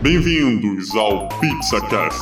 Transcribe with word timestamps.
Bem-vindos 0.00 0.94
ao 0.94 1.28
PizzaCast. 1.40 2.20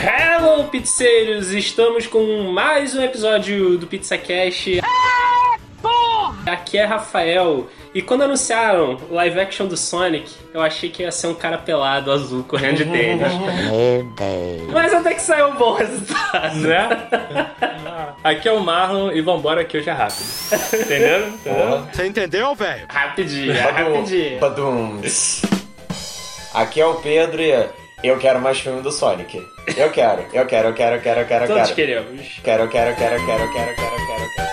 Hello, 0.00 0.64
pizzeiros! 0.68 1.50
Estamos 1.52 2.06
com 2.06 2.52
mais 2.52 2.94
um 2.94 3.02
episódio 3.02 3.76
do 3.76 3.86
PizzaCast. 3.86 4.80
Aqui 6.46 6.78
é 6.78 6.84
Rafael. 6.84 7.68
E 7.92 8.00
quando 8.00 8.22
anunciaram 8.22 8.96
o 9.10 9.14
live 9.14 9.40
action 9.40 9.66
do 9.66 9.76
Sonic, 9.76 10.30
eu 10.54 10.60
achei 10.62 10.88
que 10.88 11.02
ia 11.02 11.10
ser 11.10 11.26
um 11.26 11.34
cara 11.34 11.58
pelado, 11.58 12.12
azul, 12.12 12.44
correndo 12.44 12.76
de 12.76 12.84
tênis. 12.90 13.32
Meu 13.34 14.04
Deus. 14.14 14.72
Mas 14.72 14.94
até 14.94 15.14
que 15.14 15.22
saiu 15.22 15.48
um 15.48 15.54
bom 15.56 15.74
resultado. 15.74 16.56
né? 16.60 16.88
Aqui 18.22 18.48
é 18.48 18.52
o 18.52 18.60
Marlon 18.60 19.10
e 19.12 19.20
vambora 19.20 19.64
que 19.64 19.78
hoje 19.78 19.90
é 19.90 19.92
rápido. 19.92 20.24
Entendeu? 20.74 21.28
Entendeu? 21.28 21.86
Você 21.92 22.06
entendeu, 22.06 22.54
velho? 22.54 22.86
Rapidinho, 22.88 23.52
rapidinho. 23.54 24.38
Badum. 24.38 25.00
Aqui 26.56 26.80
é 26.80 26.86
o 26.86 26.94
Pedro 26.94 27.42
e 27.42 27.68
eu 28.02 28.18
quero 28.18 28.40
mais 28.40 28.58
filme 28.58 28.80
do 28.80 28.90
Sonic. 28.90 29.46
Eu 29.76 29.90
quero, 29.90 30.22
eu 30.32 30.46
quero, 30.46 30.68
eu 30.68 30.74
quero, 30.74 30.96
eu 30.96 31.02
quero, 31.02 31.20
eu 31.20 31.26
quero, 31.26 31.44
eu 31.44 31.48
Todos 31.48 31.62
quero. 31.64 31.74
queremos. 31.74 32.40
Quero, 32.42 32.62
eu 32.62 32.68
quero, 32.70 32.90
eu 32.92 32.96
quero, 32.96 33.14
eu 33.14 33.26
quero, 33.26 33.42
eu 33.42 33.52
quero, 33.52 33.70
eu 33.70 33.76
quero, 33.76 33.92
eu 33.92 34.06
quero, 34.06 34.22
eu 34.22 34.28
quero. 34.30 34.46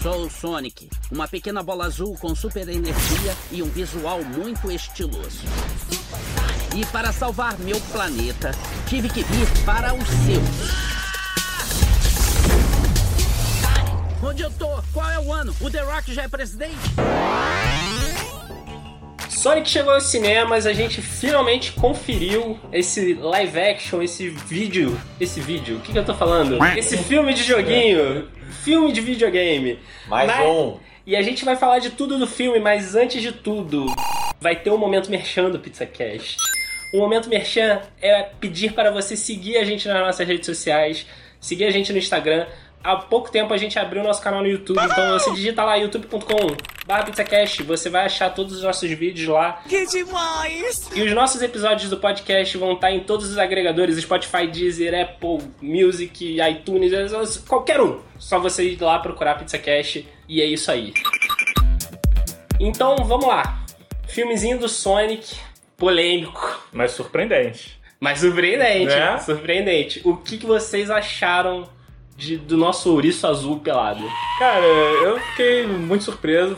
Sou 0.00 0.26
o 0.26 0.30
Sonic, 0.30 0.88
uma 1.10 1.26
pequena 1.26 1.60
bola 1.60 1.86
azul 1.86 2.16
com 2.20 2.36
super 2.36 2.68
energia 2.68 3.34
e 3.50 3.64
um 3.64 3.68
visual 3.68 4.22
muito 4.22 4.70
estiloso. 4.70 5.42
E 6.76 6.86
para 6.86 7.12
salvar 7.12 7.58
meu 7.58 7.80
planeta, 7.90 8.52
tive 8.86 9.08
que 9.08 9.24
vir 9.24 9.48
para 9.64 9.92
o 9.92 9.98
seu. 9.98 10.87
Onde 14.38 14.44
eu 14.44 14.52
tô? 14.52 14.80
Qual 14.94 15.10
é 15.10 15.18
o 15.18 15.32
ano? 15.32 15.52
O 15.60 15.68
The 15.68 15.80
Rock 15.80 16.14
já 16.14 16.22
é 16.22 16.28
presidente? 16.28 16.76
Sonic 19.28 19.68
chegou 19.68 19.92
aos 19.92 20.04
cinemas, 20.04 20.64
a 20.64 20.72
gente 20.72 21.02
finalmente 21.02 21.72
conferiu 21.72 22.56
esse 22.72 23.14
live 23.14 23.58
action, 23.58 24.00
esse 24.00 24.28
vídeo. 24.28 24.96
Esse 25.18 25.40
vídeo, 25.40 25.78
o 25.78 25.80
que, 25.80 25.90
que 25.90 25.98
eu 25.98 26.04
tô 26.04 26.14
falando? 26.14 26.56
Esse 26.76 26.96
filme 26.98 27.34
de 27.34 27.42
joguinho, 27.42 28.28
filme 28.62 28.92
de 28.92 29.00
videogame. 29.00 29.80
Mais 30.06 30.28
Mas- 30.28 30.46
um. 30.46 30.78
E 31.04 31.16
a 31.16 31.22
gente 31.22 31.44
vai 31.44 31.56
falar 31.56 31.80
de 31.80 31.90
tudo 31.90 32.16
do 32.16 32.26
filme, 32.28 32.60
mas 32.60 32.94
antes 32.94 33.20
de 33.20 33.32
tudo, 33.32 33.86
vai 34.40 34.54
ter 34.54 34.70
um 34.70 34.78
momento 34.78 35.10
merchan 35.10 35.50
do 35.50 35.58
PizzaCast. 35.58 36.36
O 36.94 36.98
momento 36.98 37.28
merchan 37.28 37.80
é 38.00 38.22
pedir 38.38 38.72
para 38.72 38.92
você 38.92 39.16
seguir 39.16 39.56
a 39.56 39.64
gente 39.64 39.88
nas 39.88 39.98
nossas 39.98 40.28
redes 40.28 40.46
sociais, 40.46 41.04
seguir 41.40 41.64
a 41.64 41.70
gente 41.72 41.92
no 41.92 41.98
Instagram. 41.98 42.46
Há 42.82 42.96
pouco 42.96 43.30
tempo 43.30 43.52
a 43.52 43.56
gente 43.56 43.78
abriu 43.78 44.02
nosso 44.02 44.22
canal 44.22 44.40
no 44.40 44.46
YouTube, 44.48 44.78
então 44.82 45.18
você 45.18 45.32
digita 45.32 45.64
lá 45.64 45.74
youtube.com 45.76 46.56
barra 46.86 47.02
PizzaCast, 47.04 47.62
você 47.64 47.90
vai 47.90 48.06
achar 48.06 48.30
todos 48.34 48.54
os 48.56 48.62
nossos 48.62 48.88
vídeos 48.90 49.28
lá. 49.28 49.60
Que 49.68 49.84
demais! 49.84 50.88
E 50.94 51.02
os 51.02 51.12
nossos 51.12 51.42
episódios 51.42 51.90
do 51.90 51.98
podcast 51.98 52.56
vão 52.56 52.72
estar 52.72 52.90
em 52.90 53.00
todos 53.00 53.28
os 53.30 53.36
agregadores, 53.36 53.98
Spotify, 53.98 54.46
Deezer, 54.46 54.98
Apple 54.98 55.38
Music, 55.60 56.38
iTunes, 56.40 57.36
qualquer 57.46 57.78
um. 57.80 58.00
Só 58.18 58.38
você 58.38 58.64
ir 58.70 58.80
lá 58.80 58.98
procurar 59.00 59.34
PizzaCast 59.34 60.08
e 60.26 60.40
é 60.40 60.46
isso 60.46 60.70
aí. 60.70 60.94
Então, 62.58 62.96
vamos 63.04 63.26
lá. 63.26 63.64
Filmezinho 64.06 64.58
do 64.58 64.68
Sonic, 64.68 65.36
polêmico, 65.76 66.62
Mas 66.72 66.92
surpreendente. 66.92 67.78
mas 68.00 68.20
surpreendente, 68.20 68.86
Né? 68.94 69.18
surpreendente. 69.18 70.00
O 70.04 70.16
que, 70.16 70.38
que 70.38 70.46
vocês 70.46 70.90
acharam 70.90 71.68
de- 72.18 72.36
do 72.36 72.56
nosso 72.56 72.92
ouriço 72.92 73.26
azul 73.26 73.60
pelado? 73.60 74.02
Cara, 74.38 74.66
eu 74.66 75.18
fiquei 75.20 75.66
muito 75.66 76.04
surpreso. 76.04 76.56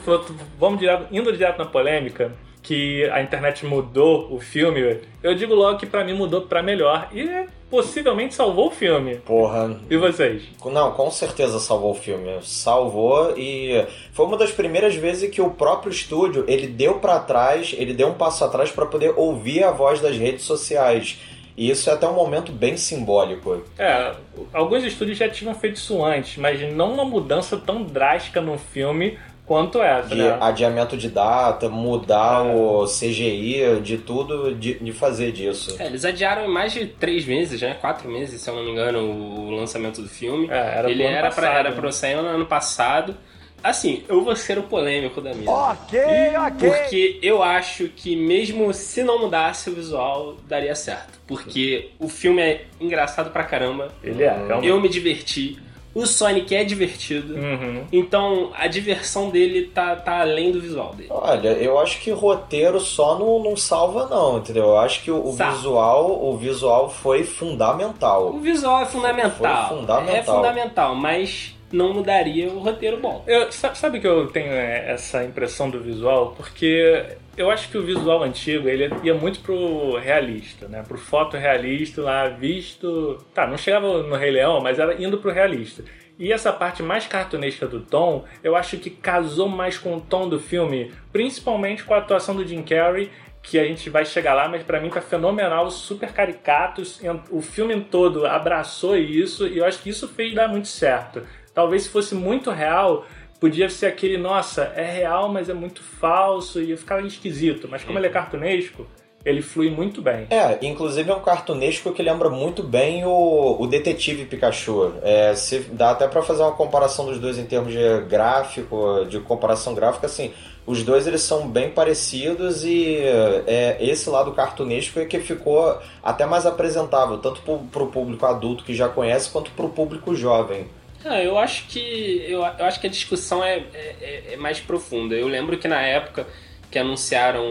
Vamos 0.58 0.80
direto, 0.80 1.06
indo 1.12 1.30
direto 1.32 1.58
na 1.58 1.66
polêmica, 1.66 2.32
que 2.62 3.04
a 3.10 3.22
internet 3.22 3.64
mudou 3.66 4.34
o 4.34 4.40
filme. 4.40 4.98
Eu 5.22 5.34
digo 5.34 5.54
logo 5.54 5.78
que 5.78 5.86
pra 5.86 6.02
mim 6.02 6.14
mudou 6.14 6.42
pra 6.42 6.62
melhor 6.62 7.08
e 7.12 7.46
possivelmente 7.70 8.34
salvou 8.34 8.66
o 8.68 8.70
filme. 8.70 9.16
Porra. 9.16 9.78
E 9.88 9.96
vocês? 9.96 10.42
Não, 10.64 10.90
com 10.92 11.10
certeza 11.10 11.58
salvou 11.60 11.92
o 11.92 11.94
filme. 11.94 12.38
Salvou 12.42 13.34
e 13.36 13.86
foi 14.12 14.26
uma 14.26 14.36
das 14.36 14.50
primeiras 14.50 14.94
vezes 14.96 15.30
que 15.30 15.40
o 15.40 15.50
próprio 15.50 15.92
estúdio, 15.92 16.44
ele 16.48 16.66
deu 16.66 16.94
pra 16.94 17.20
trás, 17.20 17.74
ele 17.78 17.94
deu 17.94 18.08
um 18.08 18.14
passo 18.14 18.44
atrás 18.44 18.70
pra 18.72 18.86
poder 18.86 19.12
ouvir 19.16 19.62
a 19.62 19.70
voz 19.70 20.00
das 20.00 20.16
redes 20.16 20.44
sociais. 20.44 21.18
E 21.60 21.70
isso 21.70 21.90
é 21.90 21.92
até 21.92 22.08
um 22.08 22.14
momento 22.14 22.52
bem 22.52 22.74
simbólico. 22.78 23.62
É, 23.78 24.14
alguns 24.50 24.82
estúdios 24.82 25.18
já 25.18 25.28
tinham 25.28 25.54
feito 25.54 25.76
isso 25.76 26.02
antes, 26.02 26.38
mas 26.38 26.58
não 26.72 26.94
uma 26.94 27.04
mudança 27.04 27.54
tão 27.58 27.82
drástica 27.82 28.40
no 28.40 28.56
filme 28.56 29.18
quanto 29.44 29.82
essa, 29.82 30.08
De 30.08 30.22
né? 30.22 30.38
adiamento 30.40 30.96
de 30.96 31.10
data, 31.10 31.68
mudar 31.68 32.44
o 32.44 32.86
CGI, 32.86 33.78
de 33.82 33.98
tudo, 33.98 34.54
de, 34.54 34.78
de 34.78 34.90
fazer 34.90 35.32
disso. 35.32 35.76
É, 35.78 35.84
eles 35.84 36.02
adiaram 36.02 36.48
mais 36.48 36.72
de 36.72 36.86
três 36.86 37.26
meses, 37.26 37.60
né? 37.60 37.76
Quatro 37.78 38.08
meses, 38.08 38.40
se 38.40 38.48
eu 38.48 38.56
não 38.56 38.64
me 38.64 38.70
engano, 38.70 39.00
o 39.00 39.50
lançamento 39.50 40.00
do 40.00 40.08
filme. 40.08 40.48
É, 40.48 40.56
era 40.56 40.82
pro 40.84 40.90
Ele 40.92 41.04
ano 41.04 41.14
era 41.14 41.30
pra, 41.30 41.52
era 41.52 41.70
né? 41.70 41.76
pra 41.76 41.92
sair 41.92 42.16
no 42.16 42.26
ano 42.26 42.46
passado. 42.46 43.14
Assim, 43.62 44.02
eu 44.08 44.22
vou 44.22 44.34
ser 44.34 44.58
o 44.58 44.62
polêmico 44.62 45.20
da 45.20 45.34
mesa. 45.34 45.50
Ok, 45.50 46.00
ok. 46.46 46.70
Porque 46.70 47.18
eu 47.22 47.42
acho 47.42 47.88
que 47.88 48.16
mesmo 48.16 48.72
se 48.72 49.02
não 49.02 49.20
mudasse 49.20 49.70
o 49.70 49.74
visual, 49.74 50.36
daria 50.48 50.74
certo. 50.74 51.18
Porque 51.26 51.90
o 51.98 52.08
filme 52.08 52.42
é 52.42 52.64
engraçado 52.80 53.30
pra 53.30 53.44
caramba. 53.44 53.88
Ele 54.02 54.22
é, 54.22 54.30
realmente. 54.30 54.66
Eu 54.66 54.80
me 54.80 54.88
diverti. 54.88 55.58
O 55.92 56.06
Sonic 56.06 56.54
é 56.54 56.62
divertido. 56.62 57.34
Uhum. 57.34 57.84
Então 57.92 58.50
a 58.54 58.66
diversão 58.68 59.28
dele 59.28 59.66
tá, 59.74 59.96
tá 59.96 60.20
além 60.20 60.52
do 60.52 60.60
visual 60.60 60.94
dele. 60.94 61.08
Olha, 61.10 61.48
eu 61.48 61.78
acho 61.78 62.00
que 62.00 62.10
roteiro 62.12 62.78
só 62.78 63.18
não, 63.18 63.42
não 63.42 63.56
salva 63.56 64.06
não, 64.06 64.38
entendeu? 64.38 64.64
Eu 64.64 64.78
acho 64.78 65.02
que 65.02 65.10
o, 65.10 65.32
visual, 65.32 66.24
o 66.24 66.36
visual 66.36 66.88
foi 66.88 67.24
fundamental. 67.24 68.28
O 68.28 68.38
visual 68.38 68.82
é 68.82 68.86
fundamental. 68.86 69.68
Foi 69.68 69.78
fundamental. 69.78 70.16
É 70.16 70.22
fundamental, 70.22 70.94
mas 70.94 71.56
não 71.72 71.92
mudaria 71.94 72.48
o 72.48 72.58
roteiro 72.58 72.96
bom. 72.98 73.24
Eu, 73.26 73.50
sa- 73.52 73.74
sabe 73.74 74.00
que 74.00 74.06
eu 74.06 74.26
tenho 74.28 74.52
é, 74.52 74.90
essa 74.92 75.22
impressão 75.24 75.70
do 75.70 75.80
visual? 75.80 76.34
Porque 76.36 77.04
eu 77.36 77.50
acho 77.50 77.68
que 77.70 77.78
o 77.78 77.82
visual 77.82 78.22
antigo 78.22 78.68
ele 78.68 78.90
ia 79.02 79.14
muito 79.14 79.40
pro 79.40 79.96
realista, 79.98 80.66
né? 80.68 80.82
Pro 80.86 80.98
fotorrealista 80.98 82.02
lá, 82.02 82.28
visto. 82.28 83.18
Tá, 83.34 83.46
não 83.46 83.56
chegava 83.56 84.02
no 84.02 84.16
Rei 84.16 84.30
Leão, 84.30 84.60
mas 84.60 84.78
era 84.78 85.00
indo 85.02 85.18
pro 85.18 85.30
realista. 85.32 85.84
E 86.18 86.32
essa 86.32 86.52
parte 86.52 86.82
mais 86.82 87.06
cartunesca 87.06 87.66
do 87.66 87.80
tom, 87.80 88.24
eu 88.44 88.54
acho 88.54 88.76
que 88.76 88.90
casou 88.90 89.48
mais 89.48 89.78
com 89.78 89.96
o 89.96 90.00
tom 90.02 90.28
do 90.28 90.38
filme, 90.38 90.92
principalmente 91.10 91.82
com 91.82 91.94
a 91.94 91.98
atuação 91.98 92.36
do 92.36 92.46
Jim 92.46 92.62
Carrey, 92.62 93.10
que 93.42 93.58
a 93.58 93.64
gente 93.64 93.88
vai 93.88 94.04
chegar 94.04 94.34
lá, 94.34 94.46
mas 94.46 94.62
pra 94.62 94.78
mim 94.80 94.90
tá 94.90 95.00
fenomenal, 95.00 95.70
super 95.70 96.12
caricatos. 96.12 97.00
O 97.30 97.40
filme 97.40 97.80
todo 97.90 98.26
abraçou 98.26 98.96
isso 98.98 99.46
e 99.46 99.56
eu 99.58 99.64
acho 99.64 99.82
que 99.82 99.88
isso 99.88 100.06
fez 100.08 100.34
dar 100.34 100.46
muito 100.46 100.68
certo. 100.68 101.22
Talvez 101.54 101.84
se 101.84 101.88
fosse 101.88 102.14
muito 102.14 102.50
real, 102.50 103.04
podia 103.40 103.68
ser 103.68 103.86
aquele, 103.86 104.16
nossa, 104.16 104.72
é 104.76 104.84
real, 104.84 105.28
mas 105.28 105.48
é 105.48 105.54
muito 105.54 105.82
falso 105.82 106.60
e 106.60 106.66
ia 106.66 106.76
ficar 106.76 107.04
esquisito. 107.04 107.68
Mas 107.68 107.82
como 107.82 107.98
ele 107.98 108.06
é 108.06 108.10
cartunesco, 108.10 108.86
ele 109.24 109.42
flui 109.42 109.70
muito 109.70 110.00
bem. 110.00 110.26
É, 110.30 110.58
inclusive 110.62 111.10
é 111.10 111.14
um 111.14 111.20
cartunesco 111.20 111.92
que 111.92 112.02
lembra 112.02 112.30
muito 112.30 112.62
bem 112.62 113.04
o, 113.04 113.56
o 113.58 113.66
Detetive 113.66 114.24
Pikachu. 114.24 114.94
É, 115.02 115.34
se, 115.34 115.60
dá 115.72 115.90
até 115.90 116.08
pra 116.08 116.22
fazer 116.22 116.42
uma 116.42 116.52
comparação 116.52 117.06
dos 117.06 117.18
dois 117.18 117.38
em 117.38 117.44
termos 117.44 117.72
de 117.72 118.00
gráfico, 118.08 119.04
de 119.08 119.20
comparação 119.20 119.74
gráfica, 119.74 120.06
assim, 120.06 120.32
os 120.66 120.82
dois 120.82 121.06
eles 121.06 121.22
são 121.22 121.48
bem 121.48 121.70
parecidos 121.70 122.64
e 122.64 122.98
é, 123.46 123.76
esse 123.80 124.08
lado 124.08 124.32
cartunesco 124.32 124.98
é 124.98 125.04
que 125.04 125.20
ficou 125.20 125.78
até 126.02 126.24
mais 126.24 126.46
apresentável, 126.46 127.18
tanto 127.18 127.42
pro, 127.42 127.58
pro 127.58 127.86
público 127.88 128.24
adulto 128.24 128.64
que 128.64 128.74
já 128.74 128.88
conhece, 128.88 129.30
quanto 129.30 129.50
pro 129.50 129.68
público 129.68 130.14
jovem. 130.14 130.66
Ah, 131.04 131.22
eu 131.22 131.38
acho 131.38 131.66
que 131.66 132.24
eu, 132.28 132.40
eu 132.40 132.64
acho 132.64 132.80
que 132.80 132.86
a 132.86 132.90
discussão 132.90 133.42
é, 133.42 133.62
é, 133.74 134.24
é 134.32 134.36
mais 134.36 134.60
profunda. 134.60 135.14
Eu 135.14 135.28
lembro 135.28 135.56
que 135.56 135.66
na 135.66 135.80
época 135.80 136.26
que 136.70 136.78
anunciaram 136.78 137.44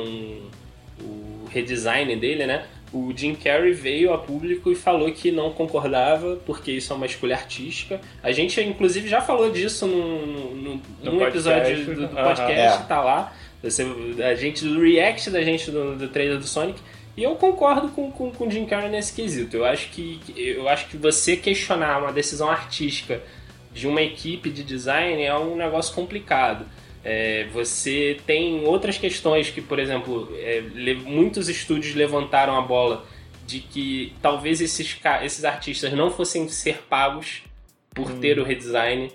o 1.01 1.45
redesign 1.51 2.15
dele, 2.15 2.45
né? 2.45 2.65
O 2.91 3.13
Jim 3.15 3.35
Carrey 3.35 3.71
veio 3.71 4.11
a 4.13 4.17
público 4.17 4.71
e 4.71 4.75
falou 4.75 5.11
que 5.11 5.31
não 5.31 5.51
concordava, 5.51 6.37
porque 6.45 6.71
isso 6.71 6.91
é 6.91 6.95
uma 6.95 7.05
escolha 7.05 7.35
artística. 7.35 8.01
A 8.23 8.31
gente, 8.31 8.59
inclusive, 8.61 9.07
já 9.07 9.21
falou 9.21 9.51
disso 9.51 9.85
num, 9.85 10.55
num, 10.55 10.81
No 11.03 11.11
num 11.13 11.21
episódio 11.27 11.85
do, 11.85 12.07
do 12.07 12.07
podcast, 12.07 12.81
É. 12.81 12.85
tá 12.87 13.01
lá. 13.01 13.33
Você, 13.61 13.85
a 14.23 14.33
gente, 14.33 14.63
do 14.65 14.81
react 14.81 15.29
da 15.29 15.43
gente 15.43 15.69
do, 15.69 15.95
do 15.97 16.07
trailer 16.07 16.39
do 16.39 16.47
Sonic. 16.47 16.79
E 17.15 17.23
eu 17.23 17.35
concordo 17.35 17.89
com, 17.89 18.09
com, 18.11 18.31
com 18.31 18.47
o 18.47 18.49
Jim 18.49 18.65
Carrey 18.65 18.89
nesse 18.89 19.13
quesito. 19.13 19.57
Eu 19.57 19.65
acho 19.65 19.89
que, 19.89 20.19
eu 20.35 20.67
acho 20.67 20.87
que 20.87 20.97
você 20.97 21.35
questionar 21.35 21.99
uma 21.99 22.13
decisão 22.13 22.49
artística 22.49 23.21
de 23.73 23.87
uma 23.87 24.01
equipe 24.01 24.49
de 24.49 24.63
design 24.63 25.21
é 25.21 25.37
um 25.37 25.55
negócio 25.55 25.93
complicado. 25.93 26.65
É, 27.03 27.47
você 27.53 28.17
tem 28.25 28.65
outras 28.65 28.97
questões 28.97 29.49
que, 29.49 29.61
por 29.61 29.79
exemplo, 29.79 30.29
é, 30.37 30.61
muitos 31.05 31.47
estúdios 31.47 31.95
levantaram 31.95 32.57
a 32.57 32.61
bola 32.61 33.05
de 33.45 33.59
que 33.59 34.13
talvez 34.21 34.61
esses, 34.61 34.99
esses 35.23 35.45
artistas 35.45 35.93
não 35.93 36.11
fossem 36.11 36.47
ser 36.49 36.83
pagos 36.89 37.41
por 37.95 38.11
ter 38.13 38.37
o 38.37 38.43
redesign, 38.43 39.11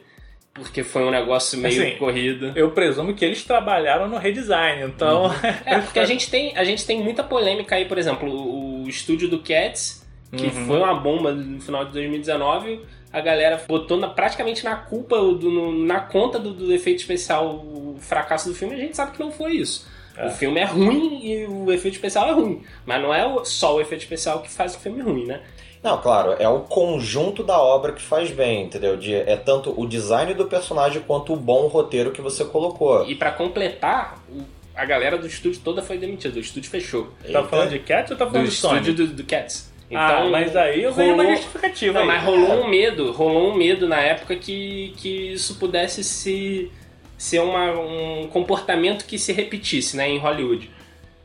porque 0.52 0.82
foi 0.82 1.04
um 1.04 1.10
negócio 1.10 1.58
meio 1.58 1.82
Assim, 1.82 1.96
corrido. 1.96 2.52
Eu 2.56 2.70
presumo 2.70 3.14
que 3.14 3.24
eles 3.24 3.44
trabalharam 3.44 4.08
no 4.08 4.18
redesign, 4.18 4.84
então. 4.84 5.30
É, 5.64 5.78
porque 5.78 5.98
a 5.98 6.06
gente 6.06 6.30
tem, 6.30 6.56
a 6.56 6.64
gente 6.64 6.86
tem 6.86 7.02
muita 7.02 7.22
polêmica 7.22 7.76
aí, 7.76 7.84
por 7.84 7.98
exemplo, 7.98 8.28
o, 8.28 8.84
o 8.84 8.88
estúdio 8.88 9.28
do 9.28 9.38
Cats, 9.38 10.03
que 10.36 10.46
Uhum. 10.46 10.66
foi 10.66 10.78
uma 10.78 10.94
bomba 10.94 11.32
no 11.32 11.60
final 11.60 11.84
de 11.84 11.92
2019, 11.92 12.80
a 13.12 13.20
galera 13.20 13.62
botou 13.68 13.96
na- 13.96 14.08
praticamente 14.08 14.64
na 14.64 14.76
culpa, 14.76 15.16
do- 15.16 15.50
no- 15.50 15.84
na 15.84 16.00
conta 16.00 16.38
do, 16.38 16.52
do 16.52 16.72
efeito 16.72 16.98
especial, 17.00 17.46
o 17.56 17.96
fracasso 18.00 18.48
do 18.48 18.54
filme, 18.54 18.74
a 18.74 18.78
gente 18.78 18.96
sabe 18.96 19.12
que 19.12 19.20
não 19.20 19.30
foi 19.30 19.52
isso. 19.52 19.86
O 20.24 20.30
filme 20.30 20.60
é 20.60 20.64
ruim 20.64 21.20
e 21.26 21.44
o 21.46 21.72
efeito 21.72 21.94
especial 21.94 22.28
é 22.28 22.32
ruim. 22.32 22.62
Mas 22.86 23.02
não 23.02 23.12
é 23.12 23.26
o- 23.26 23.44
só 23.44 23.74
o 23.76 23.80
efeito 23.80 24.02
especial 24.02 24.40
que 24.42 24.50
faz 24.50 24.76
o 24.76 24.78
filme 24.78 25.00
ruim, 25.02 25.26
né? 25.26 25.40
Não, 25.82 26.00
claro, 26.00 26.34
é 26.38 26.48
o 26.48 26.60
conjunto 26.60 27.42
da 27.42 27.60
obra 27.60 27.92
que 27.92 28.00
faz 28.00 28.30
bem, 28.30 28.62
entendeu? 28.64 28.96
De- 28.96 29.12
é 29.14 29.36
tanto 29.36 29.74
o 29.78 29.86
design 29.86 30.32
do 30.32 30.46
personagem 30.46 31.02
quanto 31.06 31.32
o 31.32 31.36
bom 31.36 31.66
roteiro 31.66 32.10
que 32.12 32.20
você 32.22 32.44
colocou. 32.44 33.04
E 33.08 33.14
pra 33.16 33.32
completar, 33.32 34.18
o- 34.32 34.42
a 34.74 34.84
galera 34.84 35.18
do 35.18 35.26
estúdio 35.26 35.60
toda 35.64 35.82
foi 35.82 35.98
demitida, 35.98 36.36
o 36.36 36.40
estúdio 36.40 36.70
fechou. 36.70 37.08
Tá 37.32 37.42
falando 37.44 37.70
de 37.70 37.80
Cats 37.80 38.10
ou 38.12 38.16
tá 38.16 38.24
Do 38.24 38.30
falando 38.30 38.48
de 38.48 38.54
Sonic? 38.54 38.88
estúdio 38.90 39.06
do, 39.08 39.12
do 39.14 39.24
Cats. 39.24 39.73
Ah, 39.92 40.26
mas 40.30 40.56
aí 40.56 40.82
eu 40.82 40.92
vejo 40.92 41.12
uma 41.14 41.22
rolou- 41.22 41.36
justificativa. 41.36 41.98
Não, 41.98 42.06
mas 42.06 42.22
rolou 42.22 42.64
um 42.64 42.68
medo, 42.68 43.12
rolou 43.12 43.52
um 43.52 43.56
medo 43.56 43.86
na 43.88 44.00
época 44.00 44.36
que, 44.36 44.94
que 44.96 45.32
isso 45.32 45.56
pudesse 45.56 46.02
se, 46.02 46.70
ser 47.18 47.40
uma, 47.40 47.72
um 47.72 48.28
comportamento 48.28 49.04
que 49.04 49.18
se 49.18 49.32
repetisse 49.32 49.96
né, 49.96 50.08
em 50.08 50.18
Hollywood. 50.18 50.70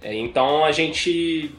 É, 0.02 0.14
então 0.16 0.64
a 0.64 0.72
gente 0.72 1.52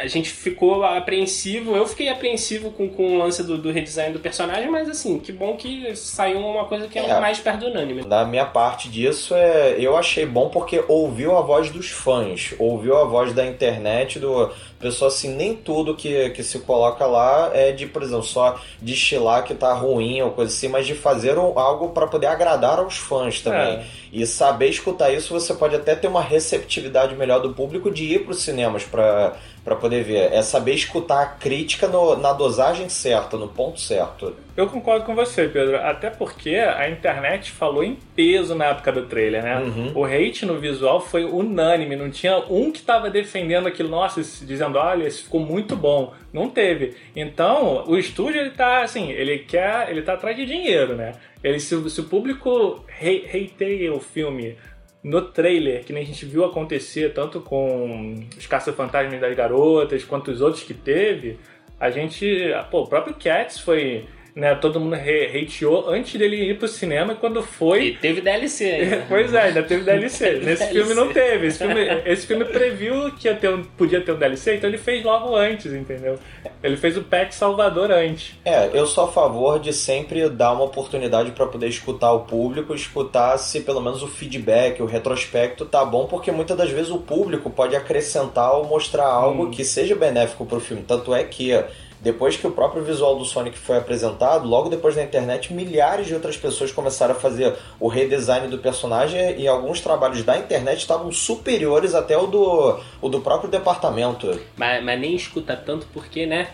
a 0.00 0.06
gente 0.06 0.30
ficou 0.30 0.82
apreensivo, 0.84 1.76
eu 1.76 1.86
fiquei 1.86 2.08
apreensivo 2.08 2.70
com, 2.70 2.88
com 2.88 3.14
o 3.14 3.18
lance 3.18 3.42
do, 3.42 3.58
do 3.58 3.70
redesign 3.70 4.12
do 4.12 4.18
personagem, 4.18 4.70
mas 4.70 4.88
assim, 4.88 5.18
que 5.18 5.30
bom 5.32 5.56
que 5.56 5.94
saiu 5.94 6.38
uma 6.38 6.64
coisa 6.64 6.88
que 6.88 6.98
é, 6.98 7.04
É. 7.04 7.20
mais 7.20 7.38
perto 7.38 7.60
do 7.60 7.66
unânime. 7.66 8.02
Da 8.04 8.24
minha 8.24 8.46
parte 8.46 8.88
disso, 8.88 9.34
é, 9.34 9.76
eu 9.78 9.96
achei 9.96 10.24
bom 10.24 10.48
porque 10.48 10.82
ouviu 10.88 11.36
a 11.36 11.42
voz 11.42 11.70
dos 11.70 11.90
fãs, 11.90 12.54
ouviu 12.58 12.96
a 12.96 13.04
voz 13.04 13.32
da 13.34 13.44
internet, 13.44 14.18
do 14.18 14.50
pessoal 14.78 15.08
assim, 15.08 15.34
nem 15.34 15.54
tudo 15.54 15.94
que, 15.94 16.30
que 16.30 16.42
se 16.42 16.58
coloca 16.60 17.04
lá 17.04 17.50
é 17.52 17.70
de, 17.70 17.86
por 17.86 18.02
exemplo, 18.02 18.22
só 18.22 18.58
destilar 18.80 19.44
que 19.44 19.54
tá 19.54 19.74
ruim 19.74 20.22
ou 20.22 20.30
coisa 20.30 20.50
assim, 20.50 20.68
mas 20.68 20.86
de 20.86 20.94
fazer 20.94 21.36
algo 21.36 21.90
para 21.90 22.06
poder 22.06 22.28
agradar 22.28 22.78
aos 22.78 22.96
fãs 22.96 23.40
também. 23.40 23.74
É. 23.74 23.84
E 24.12 24.26
saber 24.26 24.68
escutar 24.70 25.12
isso, 25.12 25.32
você 25.32 25.52
pode 25.54 25.76
até 25.76 25.94
ter 25.94 26.08
uma 26.08 26.22
receptividade 26.22 27.14
melhor 27.14 27.40
do 27.40 27.52
público 27.52 27.90
de 27.90 28.04
ir 28.04 28.24
para 28.24 28.32
os 28.32 28.42
cinemas 28.42 28.82
para 28.82 29.36
para 29.64 29.76
poder 29.76 30.02
ver. 30.02 30.32
É 30.32 30.42
saber 30.42 30.72
escutar 30.74 31.22
a 31.22 31.26
crítica 31.26 31.86
no- 31.86 32.16
na 32.16 32.32
dosagem 32.32 32.88
certa, 32.88 33.36
no 33.36 33.46
ponto 33.48 33.78
certo. 33.80 34.34
Eu 34.56 34.66
concordo 34.68 35.04
com 35.04 35.14
você, 35.14 35.46
Pedro. 35.48 35.76
Até 35.76 36.10
porque 36.10 36.56
a 36.56 36.88
internet 36.90 37.50
falou 37.50 37.84
em 37.84 37.96
peso 38.16 38.54
na 38.54 38.66
época 38.66 38.90
do 38.92 39.06
trailer, 39.06 39.42
né? 39.42 39.58
Uhum. 39.58 39.92
O 39.94 40.04
hate 40.04 40.44
no 40.46 40.58
visual 40.58 41.00
foi 41.00 41.24
unânime. 41.24 41.96
Não 41.96 42.10
tinha 42.10 42.38
um 42.48 42.70
que 42.72 42.82
tava 42.82 43.08
defendendo 43.10 43.66
aquilo, 43.68 43.88
nossa, 43.88 44.20
dizendo, 44.44 44.78
olha, 44.78 45.06
esse 45.06 45.22
ficou 45.24 45.40
muito 45.40 45.76
bom. 45.76 46.12
Não 46.32 46.48
teve. 46.50 46.94
Então, 47.14 47.84
o 47.86 47.96
estúdio, 47.96 48.40
ele 48.40 48.50
tá 48.50 48.82
assim, 48.82 49.10
ele 49.10 49.38
quer, 49.40 49.90
ele 49.90 50.02
tá 50.02 50.14
atrás 50.14 50.36
de 50.36 50.44
dinheiro, 50.46 50.94
né? 50.96 51.12
Ele, 51.42 51.58
se, 51.60 51.74
o- 51.74 51.88
se 51.88 52.00
o 52.00 52.04
público 52.04 52.84
hate- 53.00 53.24
hateia 53.54 53.92
o 53.94 54.00
filme 54.00 54.56
no 55.02 55.22
trailer, 55.22 55.84
que 55.84 55.92
nem 55.92 56.02
a 56.02 56.06
gente 56.06 56.26
viu 56.26 56.44
acontecer 56.44 57.12
tanto 57.14 57.40
com 57.40 58.14
os 58.36 58.46
Caça-Fantasmas 58.46 59.20
das 59.20 59.34
Garotas, 59.34 60.04
quanto 60.04 60.30
os 60.30 60.40
outros 60.40 60.62
que 60.62 60.74
teve, 60.74 61.38
a 61.78 61.90
gente. 61.90 62.50
Pô, 62.70 62.82
o 62.82 62.86
próprio 62.86 63.14
Cats 63.14 63.58
foi. 63.58 64.06
Né, 64.34 64.54
todo 64.54 64.78
mundo 64.78 64.94
hateou 64.94 65.90
antes 65.90 66.18
dele 66.18 66.36
ir 66.50 66.58
pro 66.58 66.68
cinema 66.68 67.12
e 67.12 67.16
quando 67.16 67.42
foi. 67.42 67.84
E 67.88 67.96
teve 67.96 68.20
DLC 68.20 68.64
ainda. 68.64 69.04
Pois 69.08 69.34
é, 69.34 69.40
ainda 69.42 69.62
teve 69.62 69.82
DLC. 69.84 70.32
Nesse 70.44 70.64
DLC. 70.64 70.72
filme 70.72 70.94
não 70.94 71.12
teve. 71.12 71.46
Esse 71.48 71.58
filme, 71.58 71.80
esse 72.06 72.26
filme 72.26 72.44
previu 72.44 73.12
que 73.12 73.26
ia 73.28 73.34
ter 73.34 73.48
um- 73.50 73.64
podia 73.64 74.00
ter 74.00 74.12
um 74.12 74.16
DLC, 74.18 74.56
então 74.56 74.70
ele 74.70 74.78
fez 74.78 75.04
logo 75.04 75.34
antes, 75.34 75.72
entendeu? 75.72 76.16
Ele 76.62 76.76
fez 76.76 76.96
o 76.96 77.02
patch 77.02 77.32
Salvador 77.32 77.90
antes. 77.90 78.34
É, 78.44 78.70
eu 78.72 78.86
sou 78.86 79.04
a 79.04 79.08
favor 79.12 79.58
de 79.58 79.72
sempre 79.72 80.28
dar 80.28 80.52
uma 80.52 80.64
oportunidade 80.64 81.32
para 81.32 81.46
poder 81.46 81.68
escutar 81.68 82.12
o 82.12 82.20
público, 82.20 82.74
escutar 82.74 83.36
se 83.38 83.60
pelo 83.60 83.80
menos 83.80 84.02
o 84.02 84.06
feedback, 84.08 84.80
o 84.80 84.86
retrospecto 84.86 85.64
tá 85.66 85.84
bom, 85.84 86.06
porque 86.06 86.30
muitas 86.30 86.56
das 86.56 86.70
vezes 86.70 86.90
o 86.90 86.98
público 86.98 87.50
pode 87.50 87.74
acrescentar 87.74 88.52
ou 88.54 88.64
mostrar 88.64 89.06
algo 89.06 89.50
que 89.50 89.64
seja 89.64 89.94
benéfico 89.96 90.46
pro 90.46 90.60
filme. 90.60 90.84
Tanto 90.86 91.14
é 91.14 91.24
que 91.24 91.52
depois 92.00 92.36
que 92.36 92.46
o 92.46 92.50
próprio 92.50 92.82
visual 92.82 93.18
do 93.18 93.24
Sonic 93.24 93.58
foi 93.58 93.76
apresentado, 93.76 94.48
logo 94.48 94.70
depois 94.70 94.96
na 94.96 95.02
internet, 95.02 95.52
milhares 95.52 96.06
de 96.06 96.14
outras 96.14 96.36
pessoas 96.36 96.72
começaram 96.72 97.14
a 97.14 97.18
fazer 97.18 97.54
o 97.78 97.88
redesign 97.88 98.48
do 98.48 98.58
personagem 98.58 99.38
e 99.38 99.46
alguns 99.46 99.80
trabalhos 99.80 100.22
da 100.22 100.38
internet 100.38 100.78
estavam 100.78 101.12
superiores 101.12 101.94
até 101.94 102.16
o 102.16 102.26
do, 102.26 102.80
o 103.02 103.08
do 103.08 103.20
próprio 103.20 103.50
departamento. 103.50 104.40
Mas, 104.56 104.82
mas 104.82 104.98
nem 104.98 105.14
escuta 105.14 105.54
tanto 105.54 105.86
porque, 105.92 106.26
né? 106.26 106.48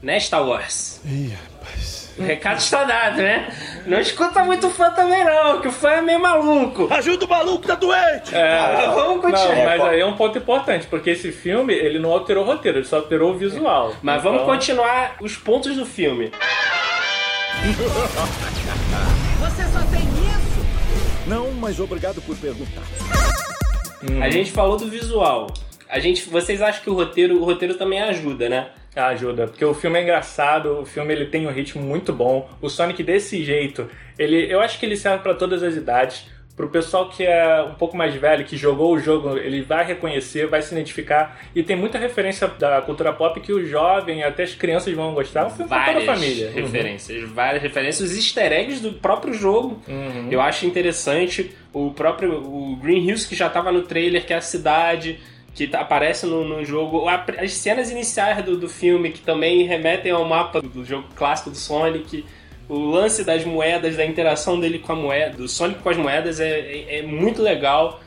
Né, 0.00 0.20
Star 0.20 0.46
Wars? 0.46 1.00
O 2.18 2.22
recado 2.22 2.58
está 2.58 2.84
dado, 2.84 3.16
né? 3.16 3.48
Não 3.86 4.00
escuta 4.00 4.42
muito 4.44 4.70
fã 4.70 4.90
também 4.90 5.22
não, 5.24 5.60
que 5.60 5.68
o 5.68 5.72
fã 5.72 5.90
é 5.90 6.00
meio 6.00 6.20
maluco. 6.20 6.88
Ajuda 6.90 7.26
o 7.26 7.28
maluco, 7.28 7.66
tá 7.66 7.74
doente! 7.74 8.34
Ah, 8.34 8.92
vamos 8.94 9.16
Não, 9.16 9.20
continuar. 9.20 9.64
mas 9.66 9.80
aí 9.82 10.00
é 10.00 10.06
um 10.06 10.16
ponto 10.16 10.38
importante, 10.38 10.86
porque 10.86 11.10
esse 11.10 11.30
filme 11.30 11.74
ele 11.74 11.98
não 11.98 12.10
alterou 12.10 12.44
o 12.44 12.46
roteiro, 12.46 12.78
ele 12.78 12.86
só 12.86 12.96
alterou 12.96 13.32
o 13.32 13.36
visual. 13.38 13.94
Mas 14.02 14.22
vamos 14.22 14.42
Então, 14.42 14.54
continuar 14.54 15.16
os 15.20 15.36
pontos 15.36 15.76
do 15.76 15.84
filme. 15.84 16.32
Você 19.40 19.62
só 19.72 19.80
tem 19.90 20.02
isso? 20.02 21.26
Não, 21.26 21.50
mas 21.52 21.78
obrigado 21.80 22.20
por 22.22 22.36
perguntar. 22.36 22.82
A 24.22 24.30
gente 24.30 24.50
falou 24.52 24.76
do 24.76 24.88
visual. 24.88 25.46
A 25.88 25.98
gente, 25.98 26.28
vocês 26.28 26.60
acham 26.60 26.82
que 26.82 26.90
o 26.90 26.94
roteiro, 26.94 27.40
o 27.40 27.44
roteiro 27.44 27.74
também 27.74 28.02
ajuda, 28.02 28.48
né? 28.48 28.68
Ajuda, 28.96 29.46
porque 29.48 29.64
o 29.64 29.74
filme 29.74 29.98
é 29.98 30.02
engraçado, 30.02 30.80
o 30.80 30.86
filme 30.86 31.12
ele 31.12 31.26
tem 31.26 31.46
um 31.46 31.50
ritmo 31.50 31.82
muito 31.82 32.12
bom. 32.12 32.48
O 32.62 32.68
Sonic 32.68 33.02
desse 33.02 33.42
jeito, 33.42 33.88
ele, 34.18 34.52
eu 34.52 34.60
acho 34.60 34.78
que 34.78 34.86
ele 34.86 34.96
serve 34.96 35.22
pra 35.22 35.34
todas 35.34 35.62
as 35.62 35.74
idades. 35.74 36.32
Pro 36.56 36.68
pessoal 36.68 37.08
que 37.08 37.24
é 37.24 37.62
um 37.64 37.74
pouco 37.74 37.96
mais 37.96 38.14
velho, 38.14 38.44
que 38.44 38.56
jogou 38.56 38.94
o 38.94 38.98
jogo, 39.00 39.36
ele 39.36 39.60
vai 39.62 39.84
reconhecer, 39.84 40.46
vai 40.46 40.62
se 40.62 40.72
identificar. 40.72 41.40
E 41.52 41.64
tem 41.64 41.74
muita 41.74 41.98
referência 41.98 42.46
da 42.46 42.80
cultura 42.80 43.12
pop 43.12 43.40
que 43.40 43.52
o 43.52 43.66
jovem, 43.66 44.22
até 44.22 44.44
as 44.44 44.54
crianças 44.54 44.94
vão 44.94 45.12
gostar. 45.14 45.40
É 45.40 45.46
um 45.46 45.50
filme 45.50 45.68
pra 45.68 45.78
toda 45.86 45.90
a 45.90 46.00
Várias 46.04 46.20
família. 46.20 46.50
referências, 46.52 47.28
várias 47.30 47.60
referências, 47.60 48.08
os 48.08 48.16
easter 48.16 48.52
eggs 48.52 48.80
do 48.80 48.92
próprio 48.92 49.34
jogo. 49.34 49.82
Uhum. 49.88 50.28
Eu 50.30 50.40
acho 50.40 50.64
interessante 50.64 51.52
o 51.72 51.90
próprio 51.90 52.34
o 52.34 52.76
Green 52.76 53.04
Hills 53.04 53.28
que 53.28 53.34
já 53.34 53.48
estava 53.48 53.72
no 53.72 53.82
trailer, 53.82 54.24
que 54.24 54.32
é 54.32 54.36
a 54.36 54.40
cidade 54.40 55.18
que 55.54 55.68
tá- 55.68 55.80
aparece 55.80 56.26
no, 56.26 56.44
no 56.44 56.64
jogo, 56.64 57.08
as 57.08 57.52
cenas 57.52 57.90
iniciais 57.90 58.44
do, 58.44 58.56
do 58.56 58.68
filme 58.68 59.10
que 59.10 59.20
também 59.20 59.64
remetem 59.64 60.10
ao 60.10 60.24
mapa 60.24 60.60
do 60.60 60.84
jogo 60.84 61.06
clássico 61.14 61.50
do 61.50 61.56
Sonic. 61.56 62.24
O 62.68 62.78
lance 62.78 63.22
das 63.22 63.44
moedas, 63.44 63.96
da 63.96 64.04
interação 64.04 64.58
dele 64.58 64.78
com 64.78 64.92
a 64.92 64.96
moeda, 64.96 65.36
do 65.36 65.46
Sonic 65.46 65.80
com 65.80 65.90
as 65.90 65.96
moedas 65.96 66.40
é, 66.40 66.48
é, 66.48 66.98
é 66.98 67.02
muito 67.02 67.40
legal. 67.40 68.00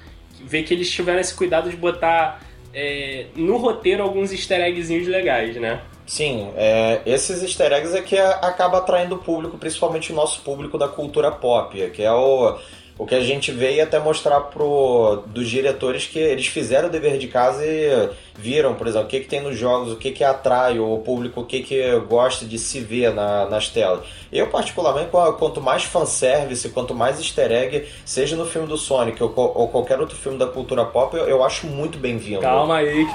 Ver 0.43 0.63
que 0.63 0.73
eles 0.73 0.91
tiveram 0.91 1.19
esse 1.19 1.33
cuidado 1.33 1.69
de 1.69 1.77
botar 1.77 2.41
é, 2.73 3.27
no 3.35 3.57
roteiro 3.57 4.03
alguns 4.03 4.31
easter 4.31 4.59
eggzinhos 4.59 5.07
legais, 5.07 5.55
né? 5.55 5.79
Sim, 6.05 6.51
é, 6.55 7.01
esses 7.05 7.41
easter 7.41 7.71
eggs 7.71 7.95
é 7.95 8.01
que 8.01 8.17
acaba 8.17 8.77
atraindo 8.77 9.15
o 9.15 9.17
público, 9.17 9.57
principalmente 9.57 10.11
o 10.11 10.15
nosso 10.15 10.41
público 10.41 10.77
da 10.77 10.87
cultura 10.87 11.31
pop, 11.31 11.89
que 11.91 12.01
é 12.01 12.11
o, 12.11 12.57
o 12.97 13.05
que 13.05 13.13
a 13.15 13.21
gente 13.21 13.51
veio 13.51 13.83
até 13.83 13.99
mostrar 13.99 14.39
pro, 14.41 15.23
dos 15.27 15.47
diretores 15.49 16.05
que 16.07 16.17
eles 16.19 16.47
fizeram 16.47 16.87
o 16.87 16.91
dever 16.91 17.17
de 17.17 17.27
casa 17.27 17.63
e 17.65 18.09
viram, 18.35 18.73
por 18.75 18.87
exemplo, 18.87 19.07
o 19.07 19.09
que, 19.09 19.19
que 19.19 19.27
tem 19.27 19.41
nos 19.41 19.57
jogos, 19.57 19.91
o 19.91 19.95
que, 19.97 20.11
que 20.11 20.23
atrai 20.23 20.79
o 20.79 20.97
público, 20.99 21.41
o 21.41 21.45
que, 21.45 21.61
que 21.61 21.99
gosta 22.07 22.45
de 22.45 22.57
se 22.59 22.79
ver 22.79 23.13
na- 23.13 23.45
nas 23.47 23.69
telas. 23.69 24.01
Eu, 24.31 24.47
particularmente, 24.47 25.09
qua- 25.09 25.33
quanto 25.33 25.59
mais 25.61 25.83
fanservice, 25.83 26.69
quanto 26.69 26.93
mais 26.95 27.17
easter 27.19 27.51
egg, 27.51 27.87
seja 28.05 28.35
no 28.35 28.45
filme 28.45 28.67
do 28.67 28.77
Sonic 28.77 29.21
ou, 29.23 29.31
ou 29.35 29.67
qualquer 29.69 29.99
outro 29.99 30.15
filme 30.17 30.37
da 30.37 30.47
cultura 30.47 30.85
pop, 30.85 31.15
eu, 31.15 31.25
eu 31.27 31.43
acho 31.43 31.67
muito 31.67 31.97
bem-vindo. 31.97 32.41
Calma 32.41 32.77
aí. 32.77 33.05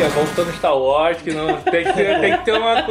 Que 0.00 0.06
é 0.06 0.08
bom 0.08 0.24
que 0.26 0.34
tô 0.34 0.44
no 0.44 0.52
Star 0.54 0.78
Wars, 0.78 1.20
que 1.20 1.30
não, 1.32 1.60
tem, 1.60 1.84
que 1.84 1.92
ter, 1.92 2.20
tem 2.20 2.38
que 2.38 2.44
ter 2.44 2.52
uma- 2.52 2.86